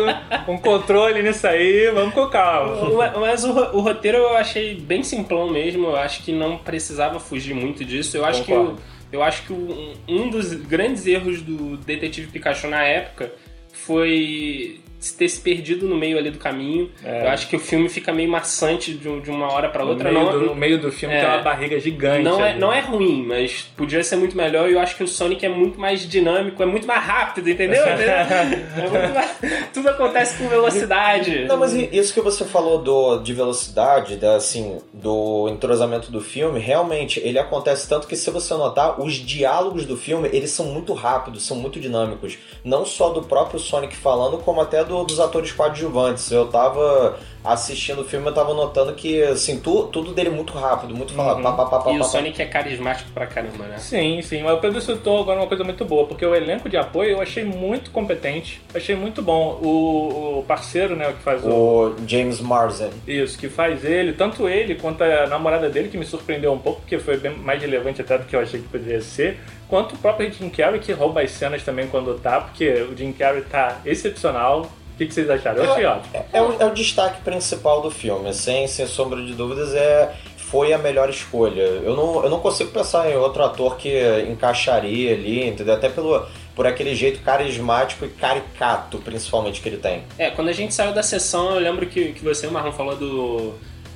um 0.48 0.58
controle 0.60 1.24
nisso 1.24 1.48
aí, 1.48 1.90
vamos 1.92 2.14
com 2.14 2.28
calma. 2.28 2.90
Mas- 2.96 3.18
Mas 3.18 3.44
o, 3.44 3.52
o 3.78 3.80
roteiro 3.82 4.18
eu 4.20 4.38
achei 4.38 4.76
bem 4.76 5.02
simplão 5.02 5.50
mesmo. 5.50 5.88
Eu 5.88 5.96
acho 5.96 6.22
que 6.24 6.32
não 6.32 6.58
precisava 6.58 7.20
fugir 7.20 7.56
muito 7.56 7.84
disso. 7.84 8.16
Eu 8.16 8.26
acho 8.26 8.44
que, 8.44 8.52
Concordo. 8.52 8.74
o- 8.80 9.16
eu 9.16 9.24
acho 9.24 9.42
que 9.44 9.52
o- 9.54 9.94
um 10.08 10.30
dos 10.30 10.54
grandes 10.54 11.08
erros 11.08 11.42
do 11.42 11.78
Detetive 11.78 12.28
Pikachu 12.32 12.68
na 12.68 12.84
época 12.84 13.32
foi 13.74 14.80
ter 15.18 15.30
se 15.30 15.40
perdido 15.40 15.88
no 15.88 15.96
meio 15.96 16.18
ali 16.18 16.30
do 16.30 16.38
caminho. 16.38 16.90
É. 17.04 17.24
Eu 17.26 17.30
acho 17.30 17.48
que 17.48 17.56
o 17.56 17.60
filme 17.60 17.88
fica 17.90 18.12
meio 18.12 18.30
maçante 18.30 18.94
de, 18.94 19.08
um- 19.08 19.20
de 19.22 19.30
uma 19.30 19.52
hora 19.52 19.70
pra 19.70 19.84
No 19.84 19.92
outra. 19.92 20.12
meio, 20.12 20.26
Não, 20.26 20.32
do, 20.32 20.46
no 20.48 20.56
meio 20.56 20.78
do 20.80 20.92
filme 20.92 21.16
É. 21.16 21.22
tem 21.22 21.30
uma 21.30 21.42
barriga 21.42 21.80
gigante. 21.80 22.24
não, 22.24 22.44
é, 22.44 22.50
ali. 22.52 22.60
não 22.60 22.74
é 22.74 22.80
ruim, 22.82 23.24
mas 23.26 23.64
podia 23.78 24.04
ser 24.04 24.18
muito 24.18 24.36
melhor. 24.36 24.70
E 24.70 24.74
eu 24.74 24.80
acho 24.80 24.96
que 24.98 25.04
o 25.04 25.08
Sonic 25.08 25.46
é 25.46 25.50
muito 25.50 25.80
mais 25.80 26.08
dinâmico, 26.08 26.62
é 26.62 26.66
muito 26.66 26.86
mais 26.88 27.04
rápido, 27.04 27.50
entendeu? 27.50 27.82
É 27.90 29.10
mais- 29.14 29.70
tudo 29.74 29.90
acontece 29.90 30.38
com 30.38 30.48
velocidade. 30.48 31.46
Não, 31.46 31.58
mas 31.58 31.74
isso 31.74 32.14
que 32.14 32.22
você 32.22 32.46
falou 32.46 32.82
do, 32.82 33.18
de 33.20 33.34
velocidade, 33.34 34.16
da, 34.16 34.36
assim, 34.36 34.80
do 34.94 35.48
entrosamento 35.50 36.12
do 36.12 36.22
filme, 36.22 36.60
realmente, 36.60 37.20
ele 37.24 37.40
acontece 37.40 37.88
tanto 37.88 38.08
que 38.08 38.16
se 38.16 38.30
você 38.32 38.54
notar, 38.54 39.00
os 39.02 39.14
diálogos 39.14 39.86
do 39.86 39.96
filme, 39.98 40.30
eles 40.34 40.52
são 40.52 40.66
muito 40.68 40.94
rápidos, 40.94 41.46
são 41.46 41.58
muito 41.58 41.80
dinâmicos. 41.80 42.38
Não 42.64 42.86
só 42.86 43.10
do 43.10 43.22
próprio 43.24 43.60
Sonic 43.60 43.96
falando, 43.96 44.38
como 44.40 44.62
até 44.62 44.84
do- 44.90 45.04
dos 45.06 45.20
atores 45.20 45.52
coadjuvantes. 45.54 46.30
Eu 46.32 46.48
tava 46.48 47.18
assistindo 47.42 48.02
o 48.02 48.04
filme, 48.04 48.28
eu 48.28 48.34
tava 48.34 48.54
notando 48.54 48.94
que, 48.94 49.24
assim, 49.24 49.62
tu- 49.62 49.88
tudo 49.88 50.12
dele 50.14 50.28
é 50.28 50.32
muito 50.32 50.52
rápido, 50.52 50.94
muito 50.94 51.14
falado. 51.14 51.38
Uhum. 51.38 51.44
Pá, 51.44 51.54
pá, 51.54 51.66
pá, 51.68 51.80
pá, 51.80 51.92
E 51.92 51.96
o 51.96 52.00
pá, 52.00 52.06
Sonic 52.06 52.42
é 52.42 52.46
carismático 52.46 53.10
pra 53.12 53.26
caramba, 53.26 53.64
né? 53.66 53.78
Sim, 53.78 54.22
sim, 54.22 54.44
mas 54.44 54.54
o 54.56 54.58
Pedro 54.58 54.82
citou 54.82 55.22
agora 55.22 55.40
uma 55.40 55.48
coisa 55.48 55.64
muito 55.64 55.86
boa, 55.86 56.06
porque 56.06 56.26
o 56.26 56.36
elenco 56.36 56.68
de 56.68 56.76
apoio 56.76 57.12
eu 57.12 57.22
achei 57.22 57.46
muito 57.46 57.92
competente, 57.92 58.62
achei 58.76 58.94
muito 58.96 59.22
bom. 59.22 59.58
O, 59.64 60.40
o 60.40 60.44
parceiro, 60.46 60.98
né, 60.98 61.08
o 61.08 61.14
que 61.14 61.24
faz 61.24 61.42
pá. 61.42 61.48
o, 61.48 61.92
O 61.92 61.96
James 62.06 62.42
Marsden. 62.42 62.90
Isso, 63.08 63.38
que 63.40 63.48
faz 63.48 63.86
ele, 63.86 64.12
tanto 64.12 64.50
ele 64.50 64.76
quanto 64.76 65.02
a 65.04 65.26
namorada 65.28 65.70
dele, 65.70 65.88
que 65.88 65.98
me 65.98 66.06
surpreendeu 66.06 66.52
um 66.52 66.60
pouco, 66.60 66.82
porque 66.82 67.00
foi 67.00 67.16
bem 67.18 67.32
mais 67.38 67.62
relevante 67.62 68.02
até 68.02 68.18
do 68.18 68.26
que 68.26 68.36
eu 68.36 68.42
achei 68.42 68.60
que 68.60 68.68
poderia 68.68 69.00
ser, 69.02 69.40
quanto 69.70 69.96
o 69.96 69.98
próprio 69.98 70.30
Jim 70.32 70.50
Carrey, 70.50 70.80
que 70.82 70.92
rouba 70.92 71.22
as 71.22 71.32
cenas 71.32 71.64
também 71.64 71.88
quando 71.88 72.20
tá, 72.20 72.42
porque 72.42 72.70
o 72.92 72.98
Jim 72.98 73.14
Carrey 73.14 73.44
tá 73.44 73.78
excepcional. 73.86 74.66
O 75.00 75.02
que, 75.02 75.08
que 75.08 75.14
vocês 75.14 75.30
acharam? 75.30 75.64
Eu 75.64 75.72
achei 75.72 75.86
ótimo. 75.86 76.12
É, 76.14 76.26
é 76.34 76.42
o, 76.42 76.62
é 76.62 76.66
o 76.66 76.74
destaque 76.74 77.22
principal 77.22 77.82
do 77.82 77.90
filme, 77.90 78.34
sem, 78.34 78.68
sem 78.68 78.86
sombra 78.86 79.24
de 79.24 79.34
dúvidas, 79.34 79.74
é 79.74 80.14
foi 80.36 80.74
a 80.74 80.78
melhor 80.78 81.10
escolha. 81.10 81.62
Eu 81.62 81.96
não, 81.96 82.24
eu 82.24 82.30
não 82.30 82.42
consigo 82.42 82.70
pensar 82.70 83.10
em 83.10 83.16
outro 83.16 83.42
ator 83.44 83.78
que 83.78 83.98
encaixaria 84.30 85.14
ali, 85.14 85.48
entendeu? 85.48 85.76
Até 85.76 85.88
pelo, 85.88 86.28
por 86.54 86.68
aquele 86.68 86.96
jeito 86.96 87.22
carismático 87.22 88.04
e 88.04 88.10
caricato, 88.10 88.98
principalmente, 88.98 89.62
que 89.62 89.70
ele 89.70 89.78
tem. 89.78 90.04
É, 90.18 90.32
quando 90.32 90.50
a 90.50 90.52
gente 90.52 90.74
saiu 90.74 90.94
da 90.94 91.02
sessão, 91.02 91.54
eu 91.54 91.60
lembro 91.60 91.86
que, 91.86 92.12
que 92.12 92.22
você, 92.22 92.48
o 92.48 92.52
Marlon, 92.52 92.74
falou 92.74 92.98
do, 92.98 93.54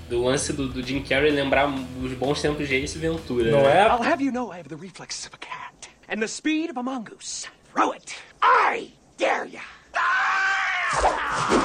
do 0.08 0.24
lance 0.24 0.54
do, 0.54 0.70
do 0.70 0.82
Jim 0.82 1.02
Carrey 1.02 1.32
lembrar 1.32 1.68
os 2.02 2.14
bons 2.14 2.42
tempos 2.42 2.66
de 2.66 2.76
Ace 2.76 2.98
Ventura. 2.98 3.52
Não 3.52 3.64
né? 3.64 3.80
é? 3.80 3.88
I'll 3.88 4.02
have 4.02 4.24
you 4.24 4.32
know 4.32 4.54
I 4.54 4.60
have 4.60 4.70
the 4.70 4.78
reflexes 4.80 5.26
of 5.26 5.36
a 5.36 5.40
cat 5.40 5.90
and 6.08 6.22
the 6.22 6.28
speed 6.28 6.70
of 6.70 6.80
a 6.80 6.84
mongoose. 6.84 7.48
Throw 7.74 7.94
it. 7.94 8.16
I 8.42 8.92
dare 9.18 9.50
ya. 9.50 9.62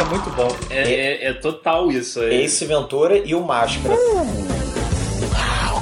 É 0.00 0.04
muito 0.04 0.30
bom. 0.30 0.48
É, 0.70 0.82
é- 0.94 1.24
é 1.28 1.32
total 1.34 1.90
isso. 1.90 2.22
É, 2.22 2.34
Ace 2.42 2.64
Ventura 2.64 3.18
e 3.18 3.34
o 3.34 3.42
Máscara 3.44 3.94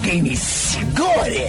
game 0.03 0.33
is 0.33 0.79
good. 0.95 1.41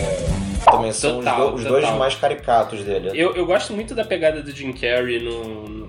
também 0.65 0.91
são 0.91 1.19
os 1.19 1.25
Total, 1.25 1.51
do- 1.51 1.55
os, 1.57 1.63
dois 1.63 1.89
mais 1.97 2.15
caricatos 2.15 2.83
dele. 2.83 3.11
Eu, 3.13 3.33
eu 3.35 3.45
gosto 3.45 3.71
muito 3.73 3.93
da 3.95 4.03
pegada 4.03 4.41
do 4.41 4.51
Jim 4.51 4.73
Carrey 4.73 5.19
no- 5.19 5.67
no- 5.67 5.87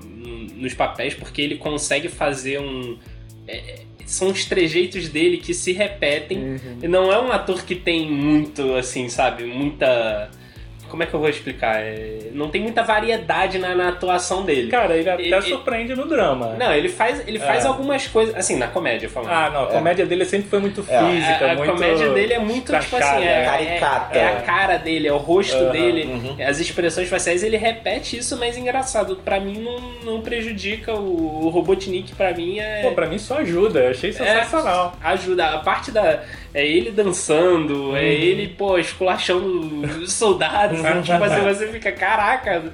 nos 0.57 0.75
papéis, 0.75 1.15
porque 1.15 1.41
ele 1.43 1.57
consegue 1.57 2.09
fazer 2.09 2.61
um. 2.61 2.97
é, 3.47 3.81
são 4.07 4.29
os 4.29 4.45
trejeitos 4.45 5.09
dele 5.09 5.37
que 5.39 5.53
se 5.55 5.73
repetem. 5.73 6.59
E 6.83 6.89
não 6.89 7.13
é 7.13 7.21
um 7.21 7.31
ator 7.33 7.63
que 7.65 7.75
tem 7.75 8.11
muito, 8.11 8.75
assim, 8.75 9.09
sabe? 9.09 9.45
Muita. 9.45 10.31
Como 10.89 11.03
é 11.03 11.07
que 11.07 11.15
eu 11.15 11.21
vou 11.21 11.29
explicar? 11.29 11.77
É, 11.81 12.31
não 12.33 12.49
tem 12.49 12.61
muita 12.63 12.83
variedade 12.83 13.59
na, 13.59 13.75
na 13.75 13.89
atuação 13.89 14.45
dele. 14.45 14.71
Cara, 14.71 14.97
ele 14.97 15.09
até 15.09 15.23
E- 15.23 15.35
e- 15.39 15.43
surpreende 15.43 15.95
no 15.95 16.07
drama. 16.07 16.55
Não, 16.59 16.73
ele 16.73 16.89
faz, 16.89 17.27
ele 17.27 17.39
faz 17.39 17.65
É. 17.65 17.69
algumas 17.69 18.07
coisas. 18.07 18.35
Assim, 18.35 18.57
na 18.57 18.69
comédia, 18.69 19.09
falando. 19.09 19.31
Ah, 19.31 19.51
não, 19.51 19.63
a 19.65 19.67
comédia 19.67 20.07
dele 20.07 20.25
sempre 20.25 20.49
foi 20.49 20.59
muito 20.61 20.85
É. 20.89 20.99
física, 20.99 21.47
a, 21.47 21.53
a 21.53 21.55
muito... 21.57 21.73
comédia 21.73 22.11
dele 22.13 22.33
é 22.35 22.39
muito, 22.39 22.77
tipo 22.79 22.97
assim, 22.97 23.17
é, 23.25 23.41
né? 23.41 23.45
Caricata. 23.45 24.19
É, 24.19 24.23
é 24.23 24.29
a 24.29 24.41
cara 24.43 24.77
dele, 24.77 25.09
é 25.09 25.13
o 25.13 25.17
rosto 25.19 25.57
Aham, 25.57 25.71
dele, 25.73 26.05
uhum. 26.05 26.37
as 26.47 26.59
expressões 26.59 27.09
faciais, 27.09 27.43
ele 27.43 27.57
repete 27.57 28.17
isso, 28.19 28.37
mas 28.39 28.57
engraçado. 28.57 29.17
Pra 29.25 29.39
mim 29.41 29.59
não, 29.59 29.81
não 30.15 30.21
prejudica 30.23 30.95
o, 30.95 31.47
o 31.47 31.49
Robotnik, 31.49 32.15
pra 32.15 32.33
mim 32.33 32.59
é. 32.59 32.83
Pô, 32.83 32.93
pra 32.93 33.07
mim 33.07 33.19
só 33.19 33.39
ajuda, 33.39 33.81
eu 33.81 33.91
achei 33.91 34.13
sensacional. 34.13 34.97
É, 35.03 35.09
ajuda. 35.09 35.47
A 35.47 35.59
parte 35.59 35.91
da. 35.91 36.23
É 36.55 36.67
ele 36.67 36.91
dançando, 36.91 37.91
Uhum. 37.91 37.97
é 37.97 38.07
ele, 38.07 38.49
pô, 38.49 38.79
esculachando 38.79 39.47
os 40.03 40.13
soldados. 40.13 40.79
e, 40.81 41.03
tipo 41.03 41.23
assim, 41.25 41.43
você 41.43 41.69
fica, 41.69 41.93
caraca. 41.93 42.73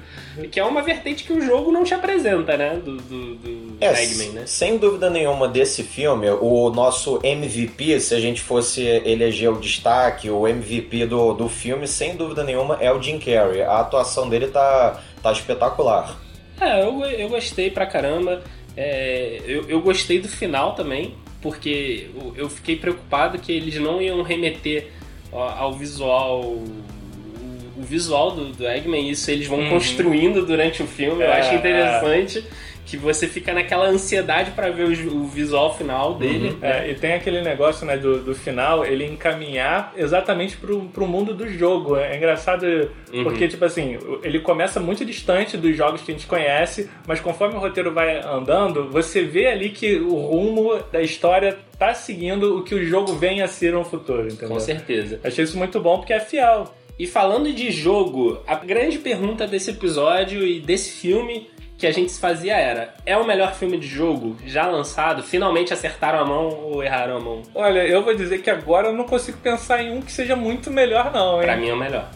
Que 0.51 0.59
é 0.59 0.63
uma 0.65 0.81
vertente 0.81 1.23
que 1.23 1.33
o 1.33 1.41
jogo 1.41 1.71
não 1.71 1.83
te 1.83 1.93
apresenta, 1.93 2.55
né? 2.57 2.79
Do, 2.83 2.97
do, 2.97 3.35
do 3.35 3.77
É, 3.81 4.03
Eggman, 4.03 4.29
né? 4.29 4.43
sem 4.45 4.77
dúvida 4.77 5.09
nenhuma 5.09 5.47
desse 5.47 5.83
filme, 5.83 6.29
o 6.29 6.69
nosso 6.69 7.19
MVP, 7.23 7.99
se 7.99 8.15
a 8.15 8.19
gente 8.19 8.41
fosse 8.41 8.81
eleger 9.05 9.49
o 9.51 9.59
destaque, 9.59 10.29
o 10.29 10.47
MVP 10.47 11.05
do, 11.05 11.33
do 11.33 11.49
filme, 11.49 11.87
sem 11.87 12.15
dúvida 12.15 12.43
nenhuma 12.43 12.77
é 12.81 12.91
o 12.91 13.01
Jim 13.01 13.19
Carrey. 13.19 13.61
A 13.61 13.79
atuação 13.79 14.29
dele 14.29 14.47
tá, 14.47 15.01
tá 15.21 15.31
espetacular. 15.31 16.17
É, 16.59 16.81
eu, 16.81 17.01
eu 17.03 17.27
gostei 17.29 17.69
pra 17.69 17.85
caramba. 17.85 18.41
É, 18.77 19.41
eu, 19.45 19.69
eu 19.69 19.81
gostei 19.81 20.19
do 20.19 20.27
final 20.27 20.73
também, 20.75 21.13
porque 21.45 22.07
eu, 22.35 22.49
fiquei 22.49 22.75
preocupado 22.75 23.37
que 23.37 23.51
eles 23.51 23.75
não 23.75 24.01
iam 24.01 24.23
remeter 24.23 24.87
ao 25.31 25.73
visual. 25.73 26.41
O, 26.41 27.81
visual 27.83 28.31
do, 28.31 28.45
do 28.51 28.67
Eggman, 28.67 29.07
isso 29.11 29.29
eles 29.29 29.45
vão 29.45 29.59
Uhum. 29.59 29.69
construindo 29.69 30.43
durante 30.43 30.81
o 30.81 30.87
filme. 30.87 31.21
Eu 31.23 31.29
É, 31.29 31.39
acho 31.41 31.53
interessante 31.53 32.43
que 32.85 32.97
você 32.97 33.27
fica 33.27 33.53
naquela 33.53 33.87
ansiedade 33.87 34.51
pra 34.51 34.69
ver 34.69 34.83
o, 34.85 35.15
o 35.17 35.27
visual 35.27 35.75
final 35.75 36.13
dele. 36.15 36.57
É, 36.61 36.89
e 36.91 36.95
tem 36.95 37.13
aquele 37.13 37.41
negócio 37.41 37.85
né, 37.85 37.97
do, 37.97 38.19
do 38.19 38.35
final, 38.35 38.85
ele 38.85 39.05
encaminhar 39.05 39.91
exatamente 39.97 40.55
pro, 40.57 40.81
pro 40.89 41.07
mundo 41.07 41.33
do 41.33 41.47
jogo. 41.47 41.95
É 41.97 42.15
engraçado 42.15 42.65
Uhum. 43.13 43.23
porque, 43.23 43.47
tipo 43.47 43.63
assim, 43.63 43.97
ele 44.23 44.39
começa 44.39 44.79
muito 44.79 45.05
distante 45.05 45.55
dos 45.57 45.75
jogos 45.77 46.01
que 46.01 46.11
a 46.11 46.15
gente 46.15 46.27
conhece, 46.27 46.89
mas 47.07 47.21
conforme 47.21 47.55
o 47.55 47.59
roteiro 47.59 47.93
vai 47.93 48.19
andando, 48.19 48.89
você 48.89 49.23
vê 49.23 49.47
ali 49.47 49.69
que 49.69 49.95
o 49.99 50.15
rumo 50.15 50.77
da 50.91 51.01
história 51.01 51.57
tá 51.79 51.93
seguindo 51.93 52.57
o 52.57 52.63
que 52.63 52.75
o 52.75 52.85
jogo 52.85 53.13
vem 53.13 53.41
a 53.41 53.47
ser 53.47 53.73
no 53.73 53.85
futuro, 53.85 54.27
entendeu? 54.27 54.49
Com 54.49 54.59
certeza. 54.59 55.19
Achei 55.23 55.43
isso 55.45 55.57
muito 55.57 55.79
bom 55.79 55.97
porque 55.97 56.13
é 56.13 56.19
fiel. 56.19 56.65
E 56.97 57.05
falando 57.05 57.51
de 57.53 57.71
jogo, 57.71 58.39
a 58.47 58.55
grande 58.55 58.99
pergunta 58.99 59.45
desse 59.45 59.71
episódio 59.71 60.45
e 60.45 60.59
desse 60.59 60.91
filme 60.91 61.49
que 61.77 61.85
a 61.87 61.91
gente 61.91 62.11
se 62.11 62.19
fazia 62.19 62.55
era: 62.55 62.93
é 63.05 63.15
o 63.17 63.25
melhor 63.25 63.53
filme 63.53 63.77
de 63.77 63.87
jogo 63.87 64.35
já 64.45 64.67
lançado? 64.67 65.21
Finalmente 65.23 65.73
acertaram 65.73 66.19
a 66.19 66.25
mão 66.25 66.49
ou 66.63 66.83
erraram 66.83 67.17
a 67.17 67.19
mão? 67.19 67.41
Olha, 67.53 67.79
eu 67.85 68.03
vou 68.03 68.15
dizer 68.15 68.41
que 68.41 68.49
agora 68.49 68.87
eu 68.87 68.93
não 68.93 69.03
consigo 69.05 69.37
pensar 69.39 69.81
em 69.83 69.91
um 69.91 70.01
que 70.01 70.11
seja 70.11 70.35
muito 70.35 70.71
melhor, 70.71 71.11
não, 71.13 71.37
hein? 71.37 71.43
Pra 71.43 71.57
mim 71.57 71.69
é 71.69 71.73
o 71.73 71.77
melhor. 71.77 72.09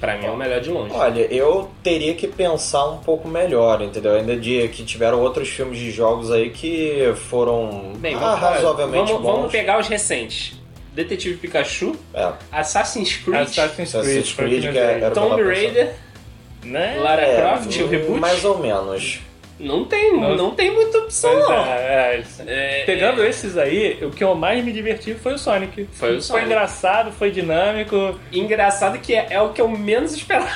Pra 0.00 0.16
mim 0.16 0.24
é 0.24 0.30
o 0.30 0.36
melhor 0.36 0.60
de 0.62 0.70
longe. 0.70 0.94
Olha, 0.94 1.20
eu 1.30 1.70
teria 1.82 2.14
que 2.14 2.26
pensar 2.26 2.86
um 2.88 2.96
pouco 2.98 3.28
melhor, 3.28 3.82
entendeu? 3.82 4.14
Ainda 4.14 4.34
de 4.34 4.66
que 4.68 4.82
tiveram 4.82 5.20
outros 5.20 5.50
filmes 5.50 5.78
de 5.78 5.90
jogos 5.90 6.30
aí 6.32 6.48
que 6.48 7.12
foram 7.28 7.92
Bem, 7.98 8.14
ah, 8.14 8.18
vamos, 8.18 8.40
razoavelmente 8.40 9.12
vamos, 9.12 9.22
bons. 9.26 9.36
vamos 9.36 9.52
pegar 9.52 9.78
os 9.78 9.86
recentes: 9.88 10.58
Detetive 10.94 11.36
Pikachu, 11.36 11.94
É, 12.14 12.32
Assassin's 12.50 13.14
Creed, 13.18 13.42
Assassin's 13.42 13.74
Creed, 13.74 13.88
Assassin's 13.88 14.32
Creed, 14.32 14.72
que 14.72 14.78
é- 14.78 15.10
Tomb. 15.10 15.42
Raider, 15.42 15.94
né? 16.64 16.98
Lara 17.00 17.22
É, 17.22 17.40
Croft, 17.40 17.82
o 17.82 17.86
reboot. 17.86 18.20
Mais 18.20 18.44
ou 18.44 18.58
menos. 18.58 19.20
Não 19.60 19.84
tem, 19.84 20.18
Não- 20.18 20.34
não 20.36 20.50
tem 20.52 20.70
muita 20.72 20.98
opção, 20.98 21.30
Pois 21.30 21.48
não. 21.48 21.64
é, 21.66 22.16
é, 22.16 22.24
É, 22.46 22.84
Pegando 22.86 23.22
esses 23.24 23.58
aí, 23.58 23.98
o 24.02 24.10
que 24.10 24.24
eu 24.24 24.34
mais 24.34 24.64
me 24.64 24.72
diverti 24.72 25.14
foi 25.14 25.34
o 25.34 25.38
Sonic. 25.38 25.86
Foi 25.92 26.16
o 26.16 26.22
Sonic. 26.22 26.46
engraçado, 26.46 27.12
foi 27.12 27.30
dinâmico. 27.30 28.18
Engraçado 28.32 28.98
que 28.98 29.14
é, 29.14 29.26
é 29.30 29.40
o 29.42 29.50
que 29.50 29.60
eu 29.60 29.68
menos 29.68 30.14
esperava. 30.14 30.50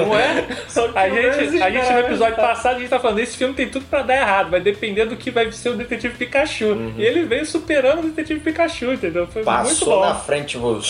Não 0.00 0.18
é? 0.18 0.46
Só 0.68 0.88
que 0.88 0.98
A 0.98 1.08
gente, 1.08 1.62
a 1.62 1.70
gente 1.70 1.92
no 1.92 1.98
episódio 2.00 2.36
passado 2.36 2.76
a 2.76 2.78
gente 2.80 2.88
tá 2.88 2.98
falando, 2.98 3.20
esse 3.20 3.36
filme 3.36 3.54
tem 3.54 3.68
tudo 3.68 3.84
pra 3.86 4.02
dar 4.02 4.16
errado, 4.16 4.50
vai 4.50 4.60
depender 4.60 5.04
do 5.06 5.16
que 5.16 5.30
vai 5.30 5.50
ser 5.52 5.68
o 5.70 5.76
Detetive 5.76 6.16
Pikachu. 6.16 6.92
E 6.98 7.02
ele 7.04 7.22
veio 7.24 7.46
superando 7.46 8.00
o 8.00 8.10
Detetive 8.10 8.40
Pikachu, 8.40 8.92
entendeu? 8.92 9.26
Foi 9.28 9.42
muito 9.42 9.46
Passou 9.46 10.00
bom. 10.00 10.06
na 10.06 10.14
frente, 10.16 10.58
vum, 10.58 10.80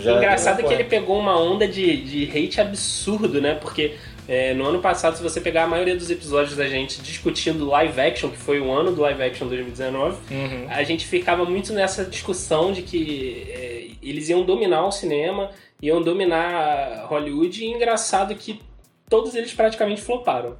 já 0.00 0.12
Engraçado 0.12 0.56
que 0.58 0.64
foi. 0.64 0.74
ele 0.74 0.84
pegou 0.84 1.18
uma 1.18 1.38
onda 1.40 1.66
de, 1.66 1.96
de 2.02 2.24
hate 2.38 2.60
absurdo, 2.60 3.40
né? 3.40 3.56
Porque 3.60 3.94
é, 4.28 4.52
no 4.54 4.64
ano 4.66 4.80
passado, 4.80 5.16
se 5.16 5.22
você 5.22 5.40
pegar 5.40 5.64
a 5.64 5.66
maioria 5.66 5.94
dos 5.96 6.10
episódios 6.10 6.56
da 6.56 6.66
gente 6.68 7.00
discutindo 7.00 7.64
live 7.66 8.00
action, 8.00 8.28
que 8.30 8.36
foi 8.36 8.58
o 8.60 8.70
ano 8.72 8.92
do 8.92 9.00
live 9.02 9.22
action 9.22 9.46
2019, 9.48 10.16
Uhum. 10.30 10.66
a 10.68 10.82
gente 10.82 11.06
ficava 11.06 11.44
muito 11.44 11.72
nessa 11.72 12.04
discussão 12.04 12.72
de 12.72 12.82
que 12.82 13.46
é, 13.50 13.86
eles 14.02 14.28
iam 14.28 14.42
dominar 14.44 14.84
o 14.86 14.90
cinema, 14.92 15.50
iam 15.80 16.02
dominar 16.02 17.06
Hollywood, 17.08 17.64
e 17.64 17.68
engraçado 17.68 18.34
que 18.34 18.60
todos 19.08 19.34
eles 19.34 19.52
praticamente 19.52 20.00
floparam. 20.02 20.56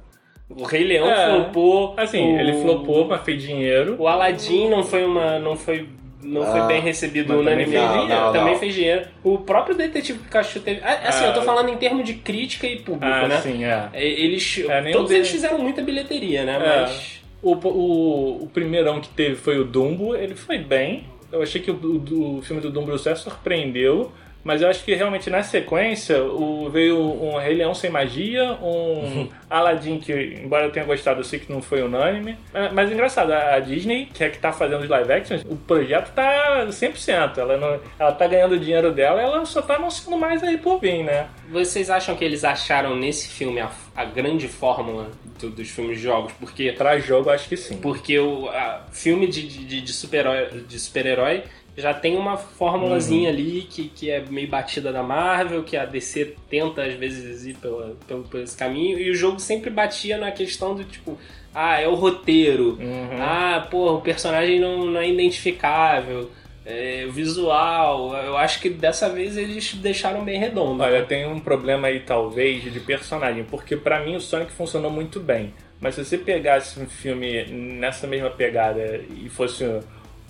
O 0.49 0.63
Rei 0.63 0.83
Leão 0.85 1.09
É. 1.09 1.29
flopou. 1.29 1.93
Assim, 1.97 2.35
o- 2.35 2.39
ele 2.39 2.61
flopou, 2.61 3.05
mas 3.05 3.21
fez 3.23 3.41
dinheiro. 3.41 3.97
O 3.99 4.07
Aladdin 4.07 4.69
não 4.69 4.81
foi 4.81 5.03
uma. 5.03 5.37
não 5.39 5.57
foi. 5.57 5.89
Não 6.21 6.43
foi 6.45 6.59
Ah, 6.61 6.65
bem 6.65 6.81
recebido 6.81 7.27
também 7.27 7.41
unanimemente. 7.41 7.87
dinheiro. 7.93 8.07
Não, 8.07 8.33
também 8.33 8.53
não. 8.53 8.59
fez 8.59 8.73
dinheiro. 8.73 9.07
O 9.23 9.37
próprio 9.37 9.75
Detetive 9.75 10.17
Pikachu 10.19 10.59
teve. 10.61 10.81
ah, 10.83 11.07
Assim, 11.09 11.25
Ah. 11.25 11.27
eu 11.27 11.33
tô 11.35 11.41
falando 11.43 11.69
em 11.69 11.77
termos 11.77 12.05
de 12.05 12.15
crítica 12.15 12.65
e 12.65 12.77
público, 12.77 13.05
Ah, 13.05 13.27
né? 13.27 13.37
sim, 13.41 13.63
é. 13.63 13.89
Eles. 13.93 14.63
É, 14.67 14.91
todos 14.91 15.11
eles 15.11 15.29
fizeram 15.29 15.59
muita 15.59 15.81
bilheteria, 15.81 16.43
né? 16.43 16.55
É. 16.55 16.81
Mas. 16.81 17.21
O 17.41 17.53
O, 17.53 18.43
o, 18.43 18.47
primeirão 18.51 18.99
que 18.99 19.09
teve 19.09 19.35
foi 19.35 19.59
o 19.59 19.63
Dumbo, 19.63 20.15
ele 20.15 20.33
foi 20.35 20.57
bem. 20.57 21.03
Eu 21.31 21.43
achei 21.43 21.61
que 21.61 21.69
o, 21.69 21.75
o, 21.75 22.37
o 22.37 22.41
filme 22.41 22.61
do 22.61 22.71
Dumbo 22.71 22.93
até 22.95 23.13
surpreendeu. 23.13 24.11
Mas 24.47 24.61
eu 24.61 24.69
acho 24.69 24.81
que 24.85 24.95
realmente 24.95 25.29
na 25.29 25.43
sequência 25.43 26.23
o, 26.23 26.69
veio 26.69 26.97
um 26.97 27.37
Rei 27.37 27.53
Leão 27.53 27.73
sem 27.73 27.89
magia, 27.89 28.53
um 28.61 29.27
Aladdin 29.49 29.99
que, 29.99 30.39
embora 30.41 30.67
eu 30.67 30.71
tenha 30.71 30.85
gostado, 30.85 31.19
eu 31.19 31.23
sei 31.25 31.37
que 31.37 31.51
não 31.51 31.61
foi 31.61 31.81
unânime. 31.81 32.37
Mas, 32.53 32.71
mas 32.71 32.89
engraçado, 32.89 33.33
a 33.33 33.59
Disney, 33.59 34.05
que 34.05 34.23
é 34.23 34.29
que 34.29 34.39
tá 34.39 34.53
fazendo 34.53 34.83
os 34.83 34.89
live 34.89 35.11
actions, 35.11 35.43
o 35.43 35.57
projeto 35.57 36.13
tá 36.13 36.65
100%. 36.65 37.37
Ela, 37.37 37.57
não, 37.57 37.77
ela 37.99 38.13
tá 38.13 38.25
ganhando 38.25 38.53
o 38.53 38.59
dinheiro 38.59 38.93
dela 38.93 39.21
ela 39.21 39.45
só 39.45 39.61
tá 39.61 39.75
anunciando 39.75 40.17
mais 40.17 40.41
aí 40.41 40.57
por 40.57 40.79
vir, 40.79 41.03
né? 41.03 41.27
Vocês 41.49 41.89
acham 41.89 42.15
que 42.15 42.23
eles 42.23 42.45
acharam 42.45 42.95
nesse 42.95 43.27
filme 43.27 43.59
a, 43.59 43.69
a 43.93 44.05
grande 44.05 44.47
fórmula 44.47 45.11
do, 45.41 45.49
dos 45.49 45.69
filmes 45.69 45.97
de 45.97 46.03
jogos? 46.03 46.31
Porque. 46.39 46.71
Pra 46.71 46.99
jogo, 46.99 47.29
acho 47.29 47.49
que 47.49 47.57
sim. 47.57 47.75
Porque 47.79 48.17
o 48.17 48.47
a, 48.47 48.85
filme 48.93 49.27
de, 49.27 49.45
de, 49.45 49.81
de 49.81 49.93
super-herói 49.93 50.47
super 50.79 51.47
já 51.77 51.93
tem 51.93 52.17
uma 52.17 52.37
fórmulazinha 52.37 53.29
uhum. 53.29 53.35
ali 53.35 53.67
que, 53.69 53.87
que 53.89 54.09
é 54.09 54.19
meio 54.19 54.47
batida 54.47 54.91
da 54.91 55.03
Marvel, 55.03 55.63
que 55.63 55.77
a 55.77 55.85
DC 55.85 56.35
tenta 56.49 56.83
às 56.83 56.95
vezes 56.95 57.45
ir 57.45 57.53
pela, 57.57 57.95
pelo, 58.07 58.23
por 58.23 58.39
esse 58.39 58.57
caminho, 58.57 58.99
e 58.99 59.11
o 59.11 59.15
jogo 59.15 59.39
sempre 59.39 59.69
batia 59.69 60.17
na 60.17 60.31
questão 60.31 60.73
do 60.73 60.83
tipo, 60.83 61.15
ah, 61.53 61.79
é 61.79 61.87
o 61.87 61.93
roteiro, 61.93 62.79
uhum. 62.79 63.21
ah, 63.21 63.67
pô, 63.69 63.93
o 63.93 64.01
personagem 64.01 64.59
não, 64.59 64.85
não 64.87 64.99
é 64.99 65.07
identificável. 65.07 66.31
É, 66.69 67.07
visual, 67.09 68.13
eu 68.13 68.35
acho 68.35 68.59
que 68.59 68.69
dessa 68.69 69.07
vez 69.07 69.37
eles 69.37 69.73
deixaram 69.75 70.25
bem 70.25 70.37
redondo. 70.37 70.83
Olha, 70.83 71.01
tem 71.05 71.25
um 71.25 71.39
problema 71.39 71.87
aí 71.87 72.01
talvez 72.01 72.61
de 72.61 72.79
personagem, 72.81 73.45
porque 73.45 73.77
para 73.77 74.03
mim 74.03 74.17
o 74.17 74.19
Sonic 74.19 74.51
funcionou 74.51 74.91
muito 74.91 75.17
bem. 75.17 75.53
Mas 75.79 75.95
se 75.95 76.03
você 76.03 76.17
pegasse 76.17 76.77
um 76.77 76.85
filme 76.85 77.45
nessa 77.45 78.05
mesma 78.05 78.29
pegada 78.29 79.01
e 79.09 79.29
fosse 79.29 79.63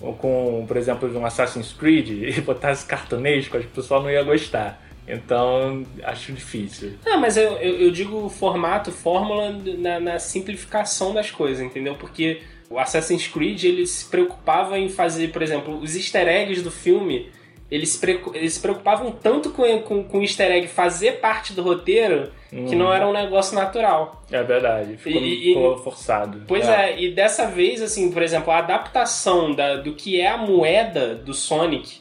com, 0.00 0.64
por 0.66 0.76
exemplo, 0.76 1.18
um 1.18 1.26
Assassin's 1.26 1.72
Creed 1.72 2.10
e 2.36 2.40
botasse 2.40 2.86
cartunesco, 2.86 3.56
acho 3.56 3.66
que 3.66 3.72
o 3.72 3.76
pessoal 3.76 4.02
não 4.02 4.10
ia 4.10 4.22
gostar. 4.22 4.82
Então, 5.06 5.86
acho 6.02 6.32
difícil. 6.32 6.92
Ah, 7.06 7.16
mas 7.16 7.36
eu, 7.36 7.52
eu, 7.54 7.76
eu 7.80 7.90
digo 7.90 8.28
formato, 8.28 8.92
fórmula 8.92 9.58
na, 9.78 9.98
na, 9.98 10.18
simplificação 10.18 11.14
das 11.14 11.30
coisas, 11.30 11.64
entendeu? 11.64 11.94
Porque 11.94 12.42
o 12.68 12.78
Assassin's 12.78 13.26
Creed 13.26 13.64
ele 13.64 13.86
se 13.86 14.04
preocupava 14.04 14.78
em 14.78 14.90
fazer, 14.90 15.32
por 15.32 15.42
exemplo, 15.42 15.78
os 15.78 15.96
easter 15.96 16.28
eggs 16.28 16.62
do 16.62 16.70
filme. 16.70 17.30
Eles 17.70 17.90
se, 17.90 18.20
eles 18.34 18.54
se 18.54 18.60
preocupavam 18.60 19.12
tanto 19.12 19.50
com, 19.50 19.62
com, 19.82 20.04
com 20.04 20.18
o 20.18 20.22
easter 20.22 20.50
egg 20.50 20.68
fazer 20.68 21.20
parte 21.20 21.52
do 21.52 21.62
roteiro 21.62 22.30
que 22.50 22.74
não 22.74 22.92
era 22.92 23.06
um 23.06 23.12
negócio 23.12 23.54
natural. 23.54 24.22
É 24.30 24.42
verdade, 24.42 24.96
ficou, 24.96 25.22
e, 25.22 25.54
ficou 25.54 25.78
forçado. 25.78 26.42
Pois 26.46 26.66
é. 26.66 26.92
é. 26.92 27.02
e 27.02 27.12
dessa 27.12 27.46
vez, 27.46 27.82
assim, 27.82 28.10
por 28.10 28.22
exemplo, 28.22 28.50
a 28.50 28.58
adaptação 28.58 29.54
da, 29.54 29.76
do 29.76 29.92
que 29.94 30.20
é 30.20 30.28
a 30.28 30.38
moeda 30.38 31.14
do 31.14 31.34
Sonic 31.34 32.00